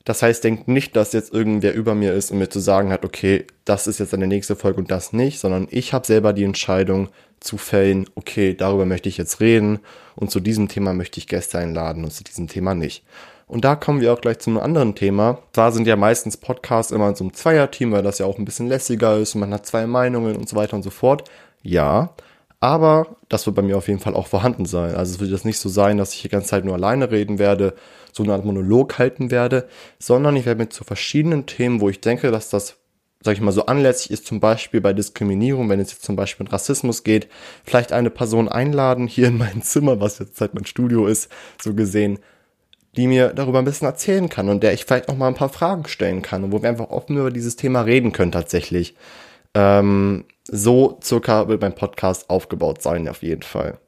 Das 0.07 0.23
heißt, 0.23 0.45
denkt 0.45 0.69
nicht, 0.69 0.95
dass 0.95 1.13
jetzt 1.13 1.35
irgendwer 1.35 1.75
über 1.75 1.97
mir 1.97 2.13
ist 2.13 2.31
und 2.31 2.39
mir 2.39 2.49
zu 2.49 2.61
sagen 2.61 2.93
hat, 2.93 3.05
okay, 3.05 3.45
das 3.65 3.89
ist 3.89 3.99
jetzt 3.99 4.15
eine 4.15 4.29
nächste 4.29 4.55
Folge 4.55 4.79
und 4.79 4.89
das 4.89 5.13
nicht, 5.13 5.41
sondern 5.41 5.67
ich 5.69 5.93
habe 5.93 6.07
selber 6.07 6.33
die 6.33 6.45
Entscheidung 6.45 7.09
zu 7.41 7.59
fällen, 7.59 8.07
okay, 8.15 8.55
darüber 8.55 8.87
möchte 8.87 9.09
ich 9.09 9.19
jetzt 9.19 9.41
reden 9.41 9.81
und 10.15 10.31
zu 10.31 10.39
diesem 10.39 10.69
Thema 10.69 10.93
möchte 10.95 11.19
ich 11.19 11.27
Gäste 11.27 11.59
einladen 11.59 12.05
und 12.05 12.13
zu 12.13 12.23
diesem 12.23 12.47
Thema 12.47 12.77
nicht. 12.77 13.05
Und 13.49 13.65
da 13.65 13.75
kommen 13.75 14.01
wir 14.01 14.13
auch 14.13 14.21
gleich 14.21 14.39
zu 14.39 14.49
einem 14.51 14.61
anderen 14.61 14.95
Thema. 14.95 15.39
Da 15.51 15.73
sind 15.73 15.89
ja 15.89 15.97
meistens 15.97 16.37
Podcasts 16.37 16.93
immer 16.93 17.09
in 17.09 17.17
so 17.17 17.25
einem 17.25 17.35
Zweierteam, 17.35 17.91
weil 17.91 18.05
das 18.05 18.19
ja 18.19 18.27
auch 18.27 18.39
ein 18.39 18.45
bisschen 18.45 18.69
lässiger 18.69 19.17
ist 19.19 19.35
und 19.35 19.41
man 19.41 19.53
hat 19.53 19.67
zwei 19.67 19.89
Meinungen 19.89 20.37
und 20.37 20.49
so 20.49 20.55
weiter 20.55 20.77
und 20.77 20.85
so 20.85 20.91
fort. 20.91 21.29
Ja, 21.65 22.15
aber 22.61 23.17
das 23.29 23.47
wird 23.47 23.57
bei 23.57 23.63
mir 23.63 23.77
auf 23.77 23.89
jeden 23.89 24.01
Fall 24.01 24.15
auch 24.15 24.27
vorhanden 24.27 24.65
sein. 24.67 24.95
Also 24.95 25.15
es 25.15 25.21
wird 25.21 25.31
jetzt 25.31 25.45
nicht 25.45 25.59
so 25.59 25.69
sein, 25.69 25.99
dass 25.99 26.15
ich 26.15 26.23
die 26.23 26.29
ganze 26.29 26.49
Zeit 26.49 26.65
nur 26.65 26.75
alleine 26.75 27.11
reden 27.11 27.39
werde, 27.39 27.75
so 28.13 28.23
eine 28.23 28.33
Art 28.33 28.45
Monolog 28.45 28.99
halten 28.99 29.31
werde, 29.31 29.69
sondern 29.99 30.37
ich 30.37 30.47
werde 30.47 30.63
mir 30.63 30.69
zu 30.71 30.85
verschiedenen 30.85 31.47
Themen, 31.47 31.81
wo 31.81 31.91
ich 31.91 32.01
denke, 32.01 32.31
dass 32.31 32.49
das, 32.49 32.77
sag 33.21 33.35
ich 33.35 33.43
mal, 33.43 33.53
so 33.53 33.67
anlässlich 33.67 34.11
ist, 34.11 34.27
zum 34.27 34.41
Beispiel 34.41 34.81
bei 34.81 34.95
Diskriminierung, 34.95 35.69
wenn 35.69 35.81
es 35.81 35.93
jetzt 35.93 36.05
zum 36.05 36.17
Beispiel 36.17 36.45
mit 36.45 36.53
Rassismus 36.53 37.05
geht, 37.05 37.29
vielleicht 37.65 37.93
eine 37.93 38.11
Person 38.11 38.49
einladen, 38.49 39.07
hier 39.07 39.29
in 39.29 39.37
mein 39.37 39.61
Zimmer, 39.63 40.01
was 40.01 40.19
jetzt 40.19 40.41
halt 40.41 40.55
mein 40.55 40.65
Studio 40.65 41.07
ist, 41.07 41.31
so 41.63 41.75
gesehen, 41.75 42.19
die 42.97 43.07
mir 43.07 43.35
darüber 43.35 43.59
ein 43.59 43.67
bisschen 43.67 43.87
erzählen 43.87 44.31
kann 44.31 44.49
und 44.49 44.63
der 44.63 44.73
ich 44.73 44.87
vielleicht 44.87 45.11
auch 45.11 45.17
mal 45.17 45.29
ein 45.29 45.35
paar 45.35 45.51
Fragen 45.51 45.87
stellen 45.87 46.23
kann 46.23 46.43
und 46.43 46.53
wo 46.53 46.63
wir 46.63 46.71
einfach 46.71 46.89
offen 46.89 47.19
über 47.19 47.31
dieses 47.31 47.57
Thema 47.57 47.83
reden 47.83 48.13
können 48.13 48.33
tatsächlich. 48.33 48.97
Ähm, 49.55 50.25
so 50.47 50.99
circa 51.03 51.49
wird 51.49 51.61
mein 51.61 51.75
Podcast 51.75 52.31
aufgebaut 52.31 52.83
sein, 52.83 53.09
auf 53.09 53.23
jeden 53.23 53.43
Fall. 53.43 53.79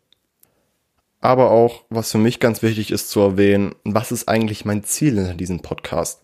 Aber 1.20 1.50
auch, 1.50 1.84
was 1.90 2.12
für 2.12 2.18
mich 2.18 2.38
ganz 2.40 2.62
wichtig 2.62 2.90
ist 2.90 3.10
zu 3.10 3.20
erwähnen, 3.20 3.74
was 3.84 4.12
ist 4.12 4.28
eigentlich 4.28 4.64
mein 4.64 4.84
Ziel 4.84 5.18
in 5.18 5.36
diesem 5.36 5.60
Podcast? 5.60 6.22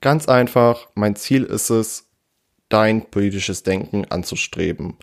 Ganz 0.00 0.28
einfach, 0.28 0.88
mein 0.94 1.14
Ziel 1.14 1.44
ist 1.44 1.70
es, 1.70 2.06
dein 2.68 3.10
politisches 3.10 3.62
Denken 3.62 4.06
anzustreben. 4.06 4.96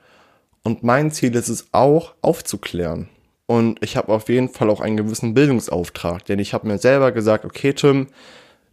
Und 0.63 0.83
mein 0.83 1.11
Ziel 1.11 1.35
ist 1.35 1.49
es 1.49 1.67
auch, 1.71 2.15
aufzuklären. 2.21 3.09
Und 3.45 3.81
ich 3.81 3.95
habe 3.95 4.11
auf 4.11 4.27
jeden 4.27 4.49
Fall 4.49 4.69
auch 4.69 4.81
einen 4.81 4.97
gewissen 4.97 5.33
Bildungsauftrag, 5.33 6.25
denn 6.25 6.39
ich 6.39 6.53
habe 6.53 6.67
mir 6.67 6.77
selber 6.77 7.13
gesagt, 7.13 7.45
okay 7.45 7.71
Tim, 7.71 8.07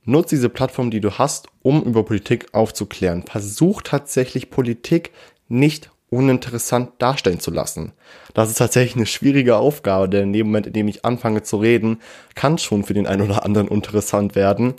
nutz 0.04 0.30
diese 0.30 0.48
Plattform, 0.48 0.90
die 0.90 1.00
du 1.00 1.12
hast, 1.12 1.46
um 1.62 1.82
über 1.84 2.04
Politik 2.04 2.52
aufzuklären. 2.52 3.22
Versuch 3.22 3.82
tatsächlich 3.82 4.50
Politik 4.50 5.12
nicht 5.48 5.90
uninteressant 6.10 6.90
darstellen 6.98 7.40
zu 7.40 7.50
lassen. 7.50 7.92
Das 8.34 8.50
ist 8.50 8.58
tatsächlich 8.58 8.96
eine 8.96 9.06
schwierige 9.06 9.56
Aufgabe, 9.56 10.08
denn 10.08 10.24
in 10.24 10.32
dem 10.32 10.46
Moment, 10.46 10.68
in 10.68 10.72
dem 10.72 10.88
ich 10.88 11.04
anfange 11.04 11.42
zu 11.42 11.56
reden, 11.56 12.00
kann 12.34 12.58
schon 12.58 12.84
für 12.84 12.94
den 12.94 13.06
einen 13.06 13.22
oder 13.22 13.44
anderen 13.44 13.68
interessant 13.68 14.34
werden. 14.34 14.74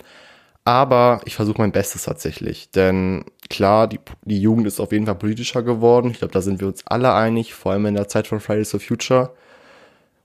Aber 0.64 1.20
ich 1.26 1.36
versuche 1.36 1.58
mein 1.58 1.72
Bestes 1.72 2.04
tatsächlich. 2.04 2.70
Denn 2.70 3.24
klar, 3.48 3.86
die, 3.86 4.00
die 4.24 4.40
Jugend 4.40 4.66
ist 4.66 4.80
auf 4.80 4.92
jeden 4.92 5.06
Fall 5.06 5.14
politischer 5.14 5.62
geworden. 5.62 6.10
Ich 6.10 6.18
glaube, 6.18 6.32
da 6.32 6.40
sind 6.40 6.58
wir 6.58 6.66
uns 6.66 6.84
alle 6.86 7.14
einig, 7.14 7.54
vor 7.54 7.72
allem 7.72 7.86
in 7.86 7.94
der 7.94 8.08
Zeit 8.08 8.26
von 8.26 8.40
Fridays 8.40 8.72
for 8.72 8.80
Future. 8.80 9.32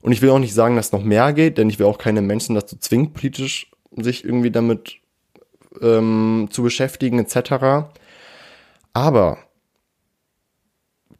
Und 0.00 0.10
ich 0.10 0.20
will 0.20 0.30
auch 0.30 0.40
nicht 0.40 0.54
sagen, 0.54 0.74
dass 0.74 0.90
noch 0.90 1.04
mehr 1.04 1.32
geht, 1.32 1.58
denn 1.58 1.70
ich 1.70 1.78
will 1.78 1.86
auch 1.86 1.98
keine 1.98 2.22
Menschen 2.22 2.56
dazu 2.56 2.76
zwingen, 2.76 3.12
politisch 3.12 3.70
sich 3.96 4.24
irgendwie 4.24 4.50
damit 4.50 4.96
ähm, 5.80 6.48
zu 6.50 6.64
beschäftigen, 6.64 7.20
etc. 7.20 7.86
Aber 8.92 9.38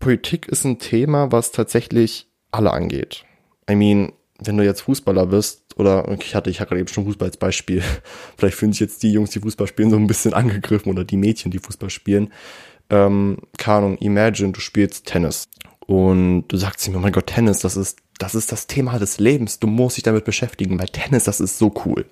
Politik 0.02 0.48
ist 0.48 0.64
ein 0.64 0.80
Thema, 0.80 1.30
was 1.30 1.52
tatsächlich 1.52 2.26
alle 2.50 2.72
angeht. 2.72 3.24
I 3.70 3.76
mean, 3.76 4.12
wenn 4.40 4.56
du 4.56 4.64
jetzt 4.64 4.80
Fußballer 4.80 5.26
bist, 5.26 5.62
oder 5.76 6.08
ich 6.20 6.34
hatte, 6.34 6.50
ich 6.50 6.58
hatte 6.58 6.70
gerade 6.70 6.80
eben 6.80 6.88
schon 6.88 7.04
Fußball 7.04 7.28
als 7.28 7.36
Beispiel, 7.36 7.84
vielleicht 8.36 8.56
fühlen 8.56 8.72
sich 8.72 8.80
jetzt 8.80 9.04
die 9.04 9.12
Jungs, 9.12 9.30
die 9.30 9.38
Fußball 9.38 9.68
spielen, 9.68 9.90
so 9.90 9.96
ein 9.96 10.08
bisschen 10.08 10.34
angegriffen 10.34 10.90
oder 10.90 11.04
die 11.04 11.16
Mädchen, 11.16 11.52
die 11.52 11.60
Fußball 11.60 11.88
spielen. 11.88 12.32
Ähm, 12.90 13.38
keine 13.58 13.78
Ahnung, 13.78 13.98
imagine, 13.98 14.50
du 14.50 14.60
spielst 14.60 15.06
Tennis 15.06 15.48
und 15.86 16.48
du 16.48 16.56
sagst 16.56 16.90
oh 16.92 16.98
mein 16.98 17.12
Gott, 17.12 17.28
Tennis, 17.28 17.60
das 17.60 17.76
ist, 17.76 18.00
das 18.18 18.34
ist 18.34 18.50
das 18.50 18.66
Thema 18.66 18.98
des 18.98 19.20
Lebens, 19.20 19.60
du 19.60 19.68
musst 19.68 19.98
dich 19.98 20.04
damit 20.04 20.24
beschäftigen, 20.24 20.80
weil 20.80 20.88
Tennis, 20.88 21.24
das 21.24 21.40
ist 21.40 21.58
so 21.58 21.72
cool. 21.86 22.06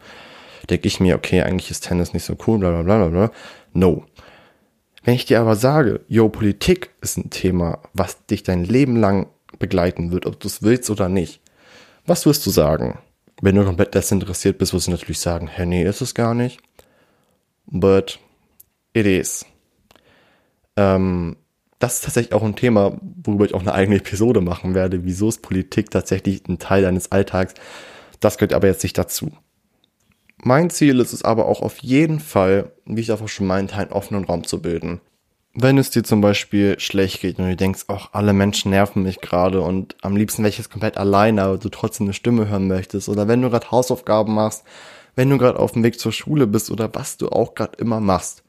Denke 0.71 0.87
ich 0.87 1.01
mir, 1.01 1.17
okay, 1.17 1.43
eigentlich 1.43 1.73
ist 1.73 1.81
Tennis 1.89 2.13
nicht 2.13 2.25
so 2.25 2.37
cool, 2.47 2.59
bla 2.59 2.71
bla 2.71 2.83
bla 2.83 3.09
bla. 3.09 3.33
No. 3.73 4.05
Wenn 5.03 5.15
ich 5.15 5.25
dir 5.25 5.41
aber 5.41 5.57
sage, 5.57 6.01
yo, 6.09 6.29
Politik 6.29 6.91
ist 7.01 7.17
ein 7.17 7.31
Thema, 7.31 7.79
was 7.95 8.27
dich 8.27 8.43
dein 8.43 8.65
Leben 8.65 8.97
lang 8.97 9.29
begleiten 9.59 10.13
wird, 10.13 10.27
ob 10.27 10.39
du 10.41 10.49
es 10.49 10.63
willst 10.63 10.91
oder 10.91 11.09
nicht, 11.09 11.41
was 12.07 12.27
wirst 12.27 12.45
du 12.47 12.51
sagen? 12.51 12.99
Wenn 13.41 13.55
du 13.55 13.65
komplett 13.65 13.95
desinteressiert 13.95 14.59
bist, 14.59 14.75
wirst 14.75 14.89
du 14.89 14.91
natürlich 14.91 15.21
sagen, 15.21 15.49
hä, 15.49 15.65
nee, 15.65 15.85
ist 15.85 16.03
es 16.03 16.15
gar 16.15 16.35
nicht. 16.35 16.61
But 17.67 18.19
it 18.93 19.07
is. 19.07 19.47
Ähm, 20.77 21.37
das 21.79 21.95
ist 21.95 22.05
tatsächlich 22.05 22.35
auch 22.35 22.43
ein 22.43 22.57
Thema, 22.57 22.99
worüber 23.25 23.47
ich 23.47 23.55
auch 23.55 23.61
eine 23.61 23.73
eigene 23.73 23.97
Episode 23.97 24.43
machen 24.43 24.75
werde. 24.75 25.05
Wieso 25.05 25.31
ist 25.31 25.41
Politik 25.41 25.91
tatsächlich 25.91 26.47
ein 26.47 26.59
Teil 26.59 26.83
deines 26.83 27.11
Alltags? 27.11 27.55
Das 28.21 28.37
gehört 28.37 28.53
aber 28.53 28.69
jetzt 28.69 28.83
nicht 28.83 28.99
dazu. 28.99 29.33
Mein 30.43 30.71
Ziel 30.71 31.01
ist 31.01 31.13
es 31.13 31.23
aber 31.23 31.47
auch 31.47 31.61
auf 31.61 31.79
jeden 31.79 32.19
Fall, 32.19 32.73
wie 32.87 33.03
ich 33.03 33.09
davor 33.09 33.29
schon 33.29 33.47
meinte, 33.47 33.77
einen 33.77 33.93
offenen 33.93 34.25
Raum 34.25 34.45
zu 34.45 34.63
bilden. 34.63 35.01
Wenn 35.53 35.79
es 35.79 35.91
dir 35.91 36.03
zum 36.03 36.21
Beispiel 36.21 36.79
schlecht 36.79 37.21
geht 37.21 37.39
und 37.39 37.49
du 37.49 37.57
denkst, 37.57 37.85
ach, 37.89 38.11
alle 38.13 38.33
Menschen 38.33 38.71
nerven 38.71 39.03
mich 39.03 39.21
gerade 39.21 39.61
und 39.61 39.97
am 40.01 40.17
liebsten 40.17 40.43
wäre 40.43 40.51
ich 40.51 40.59
jetzt 40.59 40.71
komplett 40.71 40.97
alleine, 40.97 41.43
aber 41.43 41.59
du 41.59 41.69
trotzdem 41.69 42.07
eine 42.07 42.15
Stimme 42.15 42.49
hören 42.49 42.69
möchtest, 42.69 43.09
oder 43.09 43.29
wenn 43.29 43.43
du 43.43 43.51
gerade 43.51 43.71
Hausaufgaben 43.71 44.33
machst, 44.33 44.65
wenn 45.17 45.29
du 45.29 45.39
gerade 45.39 45.59
auf 45.59 45.73
dem 45.73 45.83
Weg 45.83 45.99
zur 45.99 46.13
Schule 46.13 46.47
bist 46.47 46.71
oder 46.71 46.95
was 46.95 47.17
du 47.17 47.29
auch 47.29 47.55
gerade 47.55 47.77
immer 47.79 48.01
machst. 48.01 48.43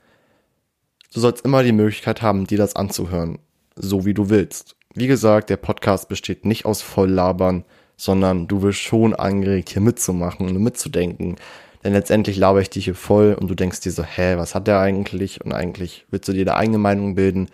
Du 1.14 1.20
sollst 1.20 1.44
immer 1.44 1.64
die 1.64 1.74
Möglichkeit 1.74 2.22
haben, 2.22 2.48
dir 2.48 2.58
das 2.58 2.76
anzuhören, 2.76 3.40
so 3.76 4.06
wie 4.06 4.14
du 4.14 4.30
willst. 4.30 4.78
Wie 4.94 5.08
gesagt, 5.08 5.50
der 5.50 5.58
Podcast 5.58 6.08
besteht 6.08 6.46
nicht 6.46 6.66
aus 6.66 6.82
Volllabern, 6.82 7.66
sondern 7.98 8.48
du 8.48 8.62
wirst 8.62 8.80
schon 8.80 9.14
angeregt, 9.14 9.70
hier 9.70 9.82
mitzumachen 9.82 10.48
und 10.48 10.62
mitzudenken. 10.62 11.36
Denn 11.84 11.94
letztendlich 11.94 12.38
laber 12.38 12.62
ich 12.62 12.70
dich 12.70 12.86
hier 12.86 12.96
voll 12.96 13.34
und 13.40 13.48
du 13.48 13.56
denkst 13.56 13.82
dir 13.82 13.92
so, 13.92 14.04
hä, 14.04 14.38
was 14.38 14.54
hat 14.54 14.68
der 14.68 14.80
eigentlich? 14.80 15.44
Und 15.44 15.54
eigentlich 15.54 16.06
willst 16.12 16.28
du 16.28 16.34
dir 16.34 16.46
deine 16.46 16.58
eigene 16.58 16.78
Meinung 16.78 17.16
bilden, 17.16 17.50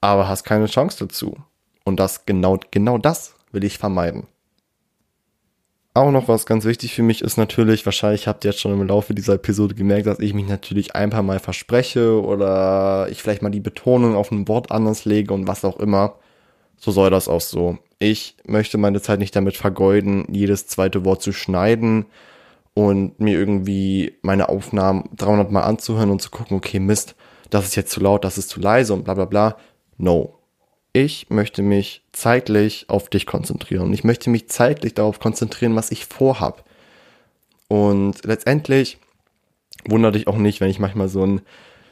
aber 0.00 0.28
hast 0.28 0.44
keine 0.44 0.66
Chance 0.66 1.06
dazu. 1.06 1.36
Und 1.84 1.98
das 1.98 2.26
genau, 2.26 2.58
genau 2.70 2.98
das 2.98 3.34
will 3.52 3.64
ich 3.64 3.78
vermeiden. 3.78 4.26
Auch 5.92 6.12
noch 6.12 6.28
was 6.28 6.46
ganz 6.46 6.64
wichtig 6.66 6.94
für 6.94 7.02
mich 7.02 7.20
ist 7.20 7.36
natürlich, 7.36 7.84
wahrscheinlich 7.84 8.28
habt 8.28 8.44
ihr 8.44 8.52
jetzt 8.52 8.60
schon 8.60 8.72
im 8.72 8.86
Laufe 8.86 9.12
dieser 9.12 9.34
Episode 9.34 9.74
gemerkt, 9.74 10.06
dass 10.06 10.20
ich 10.20 10.34
mich 10.34 10.46
natürlich 10.46 10.94
ein 10.94 11.10
paar 11.10 11.24
Mal 11.24 11.40
verspreche 11.40 12.22
oder 12.22 13.08
ich 13.10 13.22
vielleicht 13.22 13.42
mal 13.42 13.50
die 13.50 13.60
Betonung 13.60 14.14
auf 14.14 14.30
ein 14.30 14.46
Wort 14.46 14.70
anders 14.70 15.04
lege 15.04 15.34
und 15.34 15.48
was 15.48 15.64
auch 15.64 15.80
immer. 15.80 16.14
So 16.76 16.92
soll 16.92 17.10
das 17.10 17.26
auch 17.26 17.40
so. 17.40 17.78
Ich 17.98 18.36
möchte 18.46 18.78
meine 18.78 19.02
Zeit 19.02 19.18
nicht 19.18 19.34
damit 19.34 19.56
vergeuden, 19.56 20.26
jedes 20.30 20.68
zweite 20.68 21.04
Wort 21.04 21.22
zu 21.22 21.32
schneiden 21.32 22.06
und 22.74 23.18
mir 23.20 23.38
irgendwie 23.38 24.18
meine 24.22 24.48
Aufnahmen 24.48 25.08
300 25.16 25.50
Mal 25.50 25.62
anzuhören 25.62 26.10
und 26.10 26.22
zu 26.22 26.30
gucken, 26.30 26.56
okay, 26.56 26.78
Mist, 26.78 27.14
das 27.50 27.64
ist 27.64 27.76
jetzt 27.76 27.90
zu 27.90 28.00
laut, 28.00 28.24
das 28.24 28.38
ist 28.38 28.48
zu 28.48 28.60
leise 28.60 28.94
und 28.94 29.04
bla 29.04 29.14
bla 29.14 29.24
bla. 29.24 29.56
No. 29.98 30.36
Ich 30.92 31.30
möchte 31.30 31.62
mich 31.62 32.02
zeitlich 32.12 32.86
auf 32.88 33.08
dich 33.08 33.24
konzentrieren. 33.24 33.92
Ich 33.92 34.02
möchte 34.02 34.28
mich 34.28 34.48
zeitlich 34.48 34.94
darauf 34.94 35.20
konzentrieren, 35.20 35.76
was 35.76 35.92
ich 35.92 36.06
vorhab. 36.06 36.64
Und 37.68 38.24
letztendlich 38.24 38.98
wundert 39.84 40.16
dich 40.16 40.26
auch 40.26 40.36
nicht, 40.36 40.60
wenn 40.60 40.70
ich 40.70 40.80
manchmal 40.80 41.08
so 41.08 41.24
ein, 41.24 41.42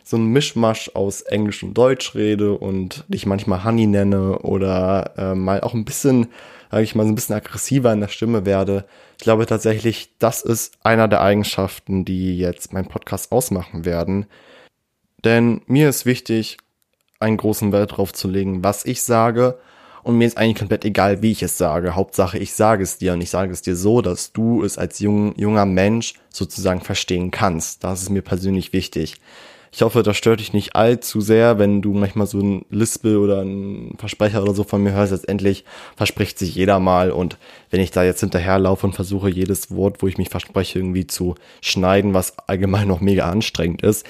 so 0.02 0.16
ein 0.16 0.26
Mischmasch 0.26 0.90
aus 0.94 1.23
Englisch 1.23 1.62
und 1.62 1.75
Deutsch 1.75 2.16
rede 2.16 2.58
und 2.58 3.04
dich 3.06 3.26
manchmal 3.26 3.62
Honey 3.62 3.87
nenne 3.87 4.40
oder 4.40 5.12
äh, 5.16 5.35
mal 5.37 5.61
auch 5.61 5.75
ein 5.75 5.85
bisschen 5.85 6.28
sage 6.70 6.82
ich 6.82 6.94
mal, 6.94 7.04
so 7.04 7.12
ein 7.12 7.14
bisschen 7.14 7.37
aggressiver 7.37 7.92
in 7.92 8.00
der 8.00 8.08
Stimme 8.08 8.46
werde. 8.46 8.87
Ich 9.16 9.25
glaube 9.25 9.46
tatsächlich, 9.46 10.14
das 10.18 10.42
ist 10.42 10.75
einer 10.82 11.08
der 11.08 11.20
Eigenschaften, 11.20 12.04
die 12.04 12.38
jetzt 12.38 12.72
mein 12.72 12.87
Podcast 12.87 13.32
ausmachen 13.32 13.84
werden. 13.84 14.26
Denn 15.25 15.62
mir 15.66 15.88
ist 15.88 16.06
wichtig, 16.06 16.58
einen 17.20 17.37
großen 17.37 17.72
Wert 17.72 17.96
drauf 17.96 18.12
zu 18.12 18.28
legen, 18.28 18.62
was 18.62 18.84
ich 18.84 19.02
sage. 19.02 19.58
Und 20.04 20.16
mir 20.16 20.26
ist 20.26 20.38
eigentlich 20.38 20.58
komplett 20.58 20.84
egal, 20.84 21.22
wie 21.22 21.32
ich 21.32 21.42
es 21.42 21.58
sage. 21.58 21.94
Hauptsache, 21.94 22.38
ich 22.38 22.54
sage 22.54 22.82
es 22.82 22.98
dir 22.98 23.12
und 23.12 23.20
ich 23.20 23.30
sage 23.30 23.52
es 23.52 23.62
dir 23.62 23.76
so, 23.76 24.00
dass 24.00 24.32
du 24.32 24.62
es 24.62 24.78
als 24.78 25.00
jung, 25.00 25.34
junger 25.37 25.66
Mensch 25.66 26.14
sozusagen 26.30 26.80
verstehen 26.80 27.30
kannst. 27.30 27.84
Das 27.84 28.02
ist 28.02 28.10
mir 28.10 28.22
persönlich 28.22 28.72
wichtig. 28.72 29.20
Ich 29.70 29.82
hoffe, 29.82 30.02
das 30.02 30.16
stört 30.16 30.40
dich 30.40 30.52
nicht 30.52 30.76
allzu 30.76 31.20
sehr, 31.20 31.58
wenn 31.58 31.82
du 31.82 31.92
manchmal 31.92 32.26
so 32.26 32.40
ein 32.40 32.64
Lispel 32.70 33.18
oder 33.18 33.42
ein 33.42 33.94
Versprecher 33.98 34.42
oder 34.42 34.54
so 34.54 34.64
von 34.64 34.82
mir 34.82 34.92
hörst. 34.92 35.12
Letztendlich 35.12 35.64
verspricht 35.96 36.38
sich 36.38 36.54
jeder 36.54 36.80
mal 36.80 37.10
und 37.10 37.38
wenn 37.70 37.80
ich 37.80 37.90
da 37.90 38.02
jetzt 38.02 38.20
hinterherlaufe 38.20 38.87
und 38.87 38.94
versuche, 38.94 39.28
jedes 39.28 39.75
Wort, 39.75 40.02
wo 40.02 40.08
ich 40.08 40.18
mich 40.18 40.30
verspreche, 40.30 40.78
irgendwie 40.78 41.06
zu 41.06 41.34
schneiden, 41.60 42.14
was 42.14 42.38
allgemein 42.38 42.88
noch 42.88 43.00
mega 43.00 43.30
anstrengend 43.30 43.82
ist, 43.82 44.06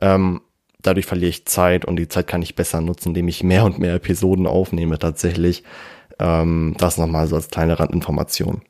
ähm, 0.00 0.40
dadurch 0.80 1.06
verliere 1.06 1.30
ich 1.30 1.46
Zeit 1.46 1.84
und 1.84 1.96
die 1.96 2.08
Zeit 2.08 2.26
kann 2.26 2.42
ich 2.42 2.54
besser 2.54 2.80
nutzen, 2.80 3.08
indem 3.08 3.28
ich 3.28 3.42
mehr 3.42 3.64
und 3.64 3.78
mehr 3.78 3.94
Episoden 3.94 4.46
aufnehme 4.46 4.98
tatsächlich. 4.98 5.62
Ähm, 6.18 6.74
das 6.78 6.98
nochmal 6.98 7.26
so 7.26 7.36
als 7.36 7.48
kleine 7.48 7.78
Randinformation. 7.78 8.62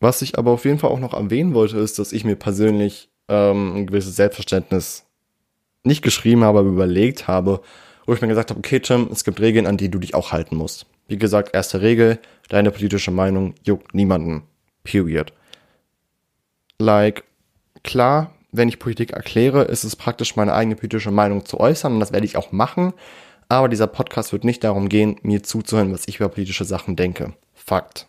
Was 0.00 0.22
ich 0.22 0.38
aber 0.38 0.50
auf 0.52 0.64
jeden 0.64 0.78
Fall 0.78 0.90
auch 0.90 0.98
noch 0.98 1.14
erwähnen 1.14 1.54
wollte, 1.54 1.78
ist, 1.78 1.98
dass 1.98 2.12
ich 2.12 2.24
mir 2.24 2.36
persönlich 2.36 3.10
ähm, 3.28 3.76
ein 3.76 3.86
gewisses 3.86 4.16
Selbstverständnis 4.16 5.04
nicht 5.84 6.02
geschrieben 6.02 6.44
habe, 6.44 6.60
aber 6.60 6.68
überlegt 6.68 7.28
habe, 7.28 7.60
wo 8.06 8.14
ich 8.14 8.20
mir 8.20 8.28
gesagt 8.28 8.50
habe, 8.50 8.58
okay, 8.58 8.80
Tim, 8.80 9.08
es 9.12 9.24
gibt 9.24 9.40
Regeln, 9.40 9.66
an 9.66 9.76
die 9.76 9.90
du 9.90 9.98
dich 9.98 10.14
auch 10.14 10.32
halten 10.32 10.56
musst. 10.56 10.86
Wie 11.08 11.18
gesagt, 11.18 11.54
erste 11.54 11.80
Regel, 11.80 12.18
deine 12.48 12.70
politische 12.70 13.10
Meinung 13.10 13.54
juckt 13.64 13.94
niemanden. 13.94 14.42
Period. 14.84 15.32
Like, 16.78 17.24
klar, 17.82 18.32
wenn 18.52 18.68
ich 18.68 18.78
Politik 18.78 19.12
erkläre, 19.12 19.62
ist 19.64 19.84
es 19.84 19.96
praktisch 19.96 20.36
meine 20.36 20.54
eigene 20.54 20.76
politische 20.76 21.10
Meinung 21.10 21.44
zu 21.44 21.60
äußern 21.60 21.94
und 21.94 22.00
das 22.00 22.12
werde 22.12 22.26
ich 22.26 22.36
auch 22.36 22.52
machen. 22.52 22.92
Aber 23.48 23.68
dieser 23.68 23.86
Podcast 23.86 24.32
wird 24.32 24.44
nicht 24.44 24.62
darum 24.64 24.88
gehen, 24.88 25.16
mir 25.22 25.42
zuzuhören, 25.42 25.92
was 25.92 26.06
ich 26.06 26.16
über 26.16 26.28
politische 26.28 26.64
Sachen 26.64 26.96
denke. 26.96 27.34
Fakt. 27.54 28.06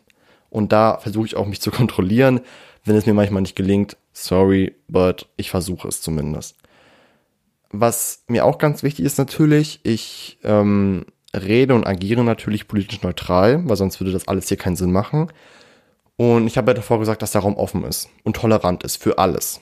Und 0.49 0.71
da 0.71 0.97
versuche 0.97 1.25
ich 1.25 1.35
auch 1.35 1.47
mich 1.47 1.61
zu 1.61 1.71
kontrollieren. 1.71 2.41
Wenn 2.83 2.95
es 2.95 3.05
mir 3.05 3.13
manchmal 3.13 3.41
nicht 3.41 3.55
gelingt, 3.55 3.97
sorry, 4.13 4.75
but 4.87 5.27
ich 5.37 5.49
versuche 5.49 5.87
es 5.87 6.01
zumindest. 6.01 6.55
Was 7.71 8.23
mir 8.27 8.45
auch 8.45 8.57
ganz 8.57 8.83
wichtig 8.83 9.05
ist 9.05 9.17
natürlich, 9.17 9.79
ich 9.83 10.39
ähm, 10.43 11.05
rede 11.33 11.73
und 11.73 11.87
agiere 11.87 12.23
natürlich 12.23 12.67
politisch 12.67 13.01
neutral, 13.01 13.67
weil 13.67 13.77
sonst 13.77 13.99
würde 13.99 14.11
das 14.11 14.27
alles 14.27 14.49
hier 14.49 14.57
keinen 14.57 14.75
Sinn 14.75 14.91
machen. 14.91 15.31
Und 16.17 16.47
ich 16.47 16.57
habe 16.57 16.71
ja 16.71 16.75
davor 16.75 16.99
gesagt, 16.99 17.21
dass 17.21 17.31
der 17.31 17.41
Raum 17.41 17.55
offen 17.55 17.83
ist 17.83 18.09
und 18.23 18.35
tolerant 18.35 18.83
ist 18.83 19.01
für 19.01 19.17
alles. 19.17 19.61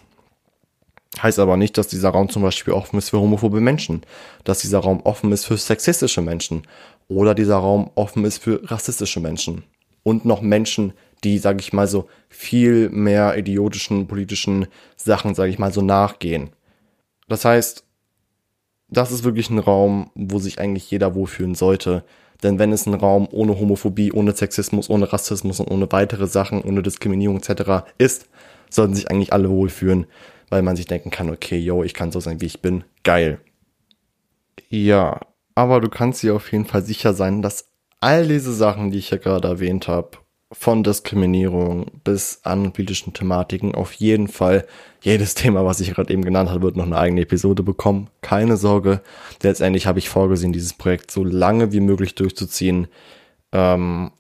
Heißt 1.22 1.40
aber 1.40 1.58
nicht, 1.58 1.78
dass 1.78 1.88
dieser 1.88 2.10
Raum 2.10 2.30
zum 2.30 2.44
Beispiel 2.44 2.74
offen 2.74 2.98
ist 2.98 3.10
für 3.10 3.20
homophobe 3.20 3.62
Menschen, 3.62 4.02
dass 4.44 4.60
dieser 4.60 4.80
Raum 4.80 5.02
offen 5.02 5.32
ist 5.32 5.46
für 5.46 5.58
sexistische 5.58 6.22
Menschen 6.22 6.64
oder 7.08 7.34
dieser 7.34 7.58
Raum 7.58 7.92
offen 7.96 8.26
ist 8.26 8.38
für 8.38 8.62
rassistische 8.70 9.20
Menschen 9.20 9.64
und 10.04 10.26
noch 10.26 10.42
Menschen, 10.42 10.94
die, 11.24 11.38
sage 11.38 11.60
ich 11.60 11.74
mal 11.74 11.88
so, 11.88 12.08
viel 12.30 12.90
mehr 12.90 13.38
idiotischen 13.38 14.08
politischen 14.08 14.68
Sachen, 14.96 15.36
sage 15.36 15.50
ich 15.50 15.60
mal 15.60 15.74
so, 15.74 15.82
nachgehen. 15.82 16.52
Das 17.28 17.46
heißt, 17.46 17.86
das 18.90 19.12
ist 19.12 19.24
wirklich 19.24 19.50
ein 19.50 19.60
Raum, 19.60 20.12
wo 20.16 20.40
sich 20.40 20.60
eigentlich 20.60 20.90
jeder 20.90 21.16
wohlfühlen 21.16 21.56
sollte. 21.56 22.04
Denn 22.44 22.58
wenn 22.58 22.72
es 22.72 22.86
ein 22.86 22.94
Raum 22.94 23.28
ohne 23.32 23.60
Homophobie, 23.60 24.12
ohne 24.12 24.36
Sexismus, 24.36 24.90
ohne 24.90 25.12
Rassismus 25.12 25.60
und 25.60 25.70
ohne 25.70 25.92
weitere 25.92 26.28
Sachen, 26.28 26.64
ohne 26.64 26.82
Diskriminierung 26.82 27.38
etc. 27.38 27.86
ist, 27.98 28.28
sollten 28.70 28.96
sich 28.96 29.12
eigentlich 29.12 29.34
alle 29.34 29.50
wohlfühlen, 29.50 30.06
weil 30.50 30.62
man 30.62 30.76
sich 30.76 30.86
denken 30.86 31.10
kann, 31.12 31.30
okay, 31.30 31.58
yo, 31.58 31.84
ich 31.84 31.94
kann 31.94 32.12
so 32.12 32.20
sein, 32.20 32.40
wie 32.42 32.46
ich 32.46 32.62
bin. 32.62 32.84
Geil. 33.04 33.40
Ja, 34.70 35.20
aber 35.56 35.82
du 35.82 35.90
kannst 35.90 36.24
dir 36.24 36.36
auf 36.36 36.52
jeden 36.52 36.66
Fall 36.66 36.84
sicher 36.84 37.14
sein, 37.14 37.42
dass 37.42 37.70
all 38.00 38.28
diese 38.28 38.54
Sachen, 38.54 38.92
die 38.92 39.00
ich 39.00 39.10
hier 39.10 39.18
gerade 39.18 39.48
erwähnt 39.48 39.88
habe, 39.88 40.12
von 40.52 40.84
Diskriminierung 40.84 41.86
bis 42.04 42.42
an 42.44 42.74
politischen 42.74 43.14
Thematiken 43.14 43.76
auf 43.76 43.94
jeden 43.94 44.28
Fall 44.28 44.66
jedes 45.02 45.36
Thema, 45.36 45.64
was 45.66 45.80
ich 45.80 45.94
gerade 45.94 46.12
eben 46.12 46.26
genannt 46.26 46.50
habe, 46.50 46.64
wird 46.64 46.76
noch 46.76 46.86
eine 46.86 46.98
eigene 46.98 47.22
Episode 47.22 47.64
bekommen. 47.64 48.10
Keine 48.22 48.58
Sorge. 48.58 49.02
Letztendlich 49.42 49.86
habe 49.86 50.00
ich 50.00 50.10
vorgesehen, 50.10 50.54
dieses 50.54 50.74
Projekt 50.74 51.12
so 51.12 51.24
lange 51.24 51.72
wie 51.72 51.82
möglich 51.82 52.16
durchzuziehen. 52.16 52.88
Ähm, 53.52 54.12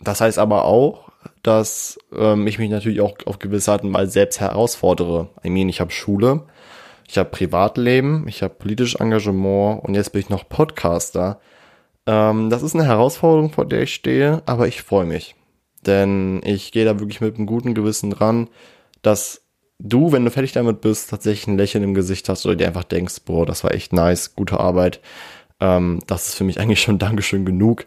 das 0.00 0.20
heißt 0.20 0.38
aber 0.38 0.66
auch, 0.66 1.10
dass 1.42 1.98
ähm, 2.14 2.46
ich 2.46 2.58
mich 2.58 2.70
natürlich 2.70 3.00
auch 3.00 3.14
auf 3.24 3.38
gewisse 3.38 3.72
Art 3.72 3.82
Weise 3.84 4.12
selbst 4.12 4.40
herausfordere. 4.40 5.30
I 5.44 5.50
mean, 5.50 5.68
ich 5.68 5.80
habe 5.80 5.90
Schule, 5.90 6.42
ich 7.08 7.16
habe 7.16 7.30
Privatleben, 7.30 8.28
ich 8.28 8.42
habe 8.42 8.54
politisches 8.54 9.00
Engagement 9.00 9.82
und 9.84 9.94
jetzt 9.94 10.12
bin 10.12 10.20
ich 10.20 10.28
noch 10.28 10.48
Podcaster. 10.48 11.40
Ähm, 12.06 12.50
das 12.50 12.62
ist 12.62 12.74
eine 12.74 12.84
Herausforderung, 12.84 13.50
vor 13.52 13.64
der 13.64 13.82
ich 13.82 13.94
stehe, 13.94 14.42
aber 14.46 14.68
ich 14.68 14.82
freue 14.82 15.06
mich. 15.06 15.34
Denn 15.86 16.40
ich 16.44 16.72
gehe 16.72 16.84
da 16.84 16.98
wirklich 16.98 17.20
mit 17.20 17.36
einem 17.36 17.46
guten 17.46 17.74
Gewissen 17.74 18.10
dran, 18.10 18.48
dass 19.02 19.42
du, 19.78 20.12
wenn 20.12 20.24
du 20.24 20.30
fertig 20.30 20.52
damit 20.52 20.80
bist, 20.80 21.10
tatsächlich 21.10 21.46
ein 21.46 21.58
Lächeln 21.58 21.84
im 21.84 21.94
Gesicht 21.94 22.28
hast 22.28 22.46
oder 22.46 22.56
dir 22.56 22.66
einfach 22.66 22.84
denkst, 22.84 23.20
boah, 23.24 23.46
das 23.46 23.64
war 23.64 23.72
echt 23.72 23.92
nice, 23.92 24.34
gute 24.34 24.58
Arbeit. 24.58 25.00
Ähm, 25.60 26.00
das 26.06 26.28
ist 26.28 26.34
für 26.34 26.44
mich 26.44 26.58
eigentlich 26.60 26.80
schon 26.80 26.98
Dankeschön 26.98 27.44
genug 27.44 27.86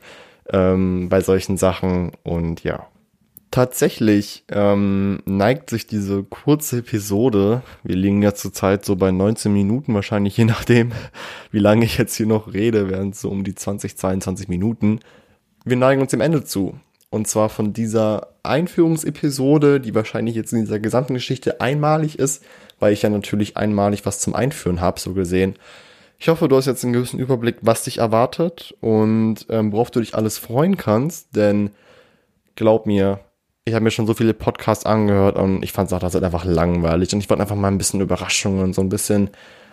ähm, 0.52 1.10
bei 1.10 1.22
solchen 1.22 1.58
Sachen. 1.58 2.12
Und 2.24 2.64
ja, 2.64 2.88
tatsächlich 3.52 4.44
ähm, 4.50 5.22
neigt 5.26 5.70
sich 5.70 5.88
diese 5.88 6.24
kurze 6.24 6.80
Episode, 6.80 7.64
wir 7.84 7.96
liegen 7.96 8.22
ja 8.22 8.34
zurzeit 8.34 8.86
so 8.86 8.96
bei 8.96 9.12
19 9.12 9.52
Minuten, 9.52 9.94
wahrscheinlich 9.94 10.38
je 10.38 10.46
nachdem, 10.46 10.92
wie 11.52 11.60
lange 11.60 11.86
ich 11.86 11.98
jetzt 11.98 12.16
hier 12.16 12.28
noch 12.28 12.54
rede, 12.54 12.90
während 12.90 13.16
so 13.16 13.30
um 13.30 13.44
die 13.44 13.56
20, 13.56 13.98
22 13.98 14.48
Minuten. 14.48 15.00
Wir 15.66 15.78
neigen 15.78 16.02
uns 16.02 16.12
dem 16.12 16.22
Ende 16.22 16.44
zu. 16.44 16.80
Und 17.12 17.28
zwar 17.28 17.50
von 17.50 17.74
dieser 17.74 18.28
Einführungsepisode, 18.44 19.80
die 19.80 19.96
wahrscheinlich 19.96 20.36
jetzt 20.36 20.54
in 20.54 20.60
dieser 20.62 20.80
gesamten 20.80 21.16
Geschichte 21.16 21.60
einmalig 21.60 22.20
ist, 22.20 22.44
weil 22.80 22.94
ich 22.94 23.02
ja 23.02 23.10
natürlich 23.10 23.58
einmalig 23.58 24.06
was 24.06 24.20
zum 24.20 24.36
Einführen 24.36 24.80
habe, 24.80 25.00
so 25.00 25.14
gesehen. 25.14 25.56
Ich 26.20 26.28
hoffe, 26.28 26.48
du 26.48 26.58
hast 26.58 26.66
jetzt 26.66 26.84
einen 26.84 26.94
gewissen 26.94 27.20
Überblick, 27.20 27.58
was 27.62 27.84
dich 27.84 28.00
erwartet 28.00 28.76
und 28.82 29.48
ähm, 29.50 29.72
worauf 29.72 29.90
du 29.90 30.02
dich 30.02 30.16
alles 30.16 30.38
freuen 30.38 30.78
kannst, 30.78 31.36
denn 31.36 31.72
glaub 32.56 32.86
mir, 32.86 33.22
ich 33.66 33.74
habe 33.74 33.84
mir 33.84 33.92
schon 33.92 34.08
so 34.08 34.14
viele 34.14 34.34
Podcasts 34.34 34.86
angehört 34.86 35.38
und 35.38 35.64
ich 35.64 35.72
fand 35.72 35.88
es 35.88 35.94
auch 35.94 36.00
das 36.00 36.14
halt 36.14 36.24
einfach 36.24 36.44
langweilig 36.44 37.14
und 37.14 37.20
ich 37.20 37.30
wollte 37.30 37.42
einfach 37.42 37.56
mal 37.56 37.70
ein 37.70 37.78
bisschen 37.78 38.02
Überraschungen, 38.02 38.74
so 38.74 38.82
ein 38.82 38.90
bisschen, 38.90 39.30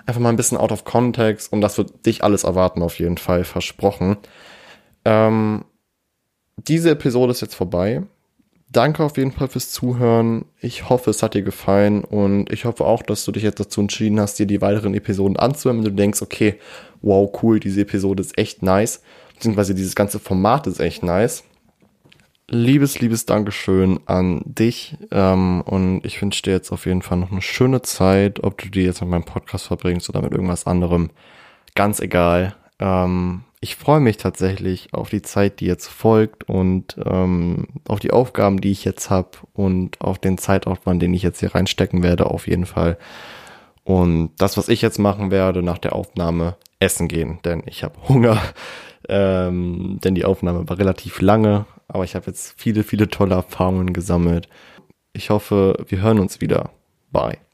einfach 0.06 0.20
mal 0.20 0.28
ein 0.28 0.36
bisschen 0.36 0.56
out 0.56 0.72
of 0.72 0.84
context 0.84 1.52
und 1.52 1.60
das 1.60 1.78
wird 1.78 2.06
dich 2.06 2.22
alles 2.22 2.44
erwarten 2.44 2.82
auf 2.82 2.98
jeden 2.98 3.18
Fall, 3.18 3.44
versprochen. 3.44 4.16
Ähm, 5.04 5.64
diese 6.56 6.90
Episode 6.90 7.32
ist 7.32 7.42
jetzt 7.42 7.54
vorbei. 7.54 8.02
danke 8.70 9.04
auf 9.04 9.16
jeden 9.16 9.32
Fall 9.32 9.48
fürs 9.48 9.70
Zuhören. 9.70 10.44
Ich 10.60 10.88
hoffe, 10.88 11.10
es 11.10 11.22
hat 11.22 11.34
dir 11.34 11.42
gefallen 11.42 12.02
und 12.04 12.52
ich 12.52 12.64
hoffe 12.64 12.84
auch, 12.84 13.02
dass 13.02 13.24
du 13.24 13.32
dich 13.32 13.42
jetzt 13.42 13.60
dazu 13.60 13.80
entschieden 13.80 14.20
hast, 14.20 14.38
dir 14.38 14.46
die 14.46 14.60
weiteren 14.60 14.94
Episoden 14.94 15.36
anzuhören, 15.36 15.78
wenn 15.78 15.90
du 15.90 15.96
denkst, 15.96 16.20
okay, 16.20 16.56
wow, 17.00 17.30
cool, 17.42 17.60
diese 17.60 17.82
Episode 17.82 18.22
ist 18.22 18.36
echt 18.36 18.62
nice, 18.62 19.02
beziehungsweise 19.34 19.74
dieses 19.74 19.94
ganze 19.94 20.18
Format 20.18 20.66
ist 20.66 20.80
echt 20.80 21.02
nice. 21.02 21.44
Liebes, 22.48 23.00
liebes 23.00 23.26
Dankeschön 23.26 23.98
an 24.06 24.42
dich 24.44 24.96
ähm, 25.10 25.62
und 25.62 26.04
ich 26.04 26.20
wünsche 26.22 26.42
dir 26.42 26.52
jetzt 26.52 26.70
auf 26.70 26.86
jeden 26.86 27.02
Fall 27.02 27.18
noch 27.18 27.32
eine 27.32 27.42
schöne 27.42 27.82
Zeit, 27.82 28.44
ob 28.44 28.58
du 28.58 28.68
die 28.68 28.82
jetzt 28.82 29.00
mit 29.00 29.10
meinem 29.10 29.24
Podcast 29.24 29.66
verbringst 29.66 30.08
oder 30.08 30.22
mit 30.22 30.32
irgendwas 30.32 30.66
anderem. 30.66 31.10
Ganz 31.74 31.98
egal. 31.98 32.54
Ähm, 32.78 33.42
ich 33.66 33.74
freue 33.74 33.98
mich 33.98 34.16
tatsächlich 34.16 34.94
auf 34.94 35.10
die 35.10 35.22
Zeit, 35.22 35.58
die 35.58 35.66
jetzt 35.66 35.88
folgt 35.88 36.48
und 36.48 36.96
ähm, 37.04 37.66
auf 37.88 37.98
die 37.98 38.12
Aufgaben, 38.12 38.60
die 38.60 38.70
ich 38.70 38.84
jetzt 38.84 39.10
habe 39.10 39.30
und 39.54 40.00
auf 40.00 40.20
den 40.20 40.38
Zeitaufwand, 40.38 41.02
den 41.02 41.12
ich 41.12 41.24
jetzt 41.24 41.40
hier 41.40 41.52
reinstecken 41.52 42.04
werde, 42.04 42.26
auf 42.26 42.46
jeden 42.46 42.64
Fall. 42.64 42.96
Und 43.82 44.30
das, 44.38 44.56
was 44.56 44.68
ich 44.68 44.82
jetzt 44.82 45.00
machen 45.00 45.32
werde 45.32 45.64
nach 45.64 45.78
der 45.78 45.96
Aufnahme, 45.96 46.54
essen 46.78 47.08
gehen, 47.08 47.40
denn 47.44 47.64
ich 47.66 47.82
habe 47.82 48.08
Hunger. 48.08 48.40
Ähm, 49.08 50.00
denn 50.02 50.16
die 50.16 50.24
Aufnahme 50.24 50.68
war 50.68 50.80
relativ 50.80 51.20
lange, 51.20 51.64
aber 51.86 52.02
ich 52.02 52.16
habe 52.16 52.26
jetzt 52.26 52.60
viele, 52.60 52.82
viele 52.82 53.06
tolle 53.06 53.36
Erfahrungen 53.36 53.92
gesammelt. 53.92 54.48
Ich 55.12 55.30
hoffe, 55.30 55.76
wir 55.86 56.00
hören 56.00 56.18
uns 56.18 56.40
wieder. 56.40 56.70
Bye. 57.12 57.45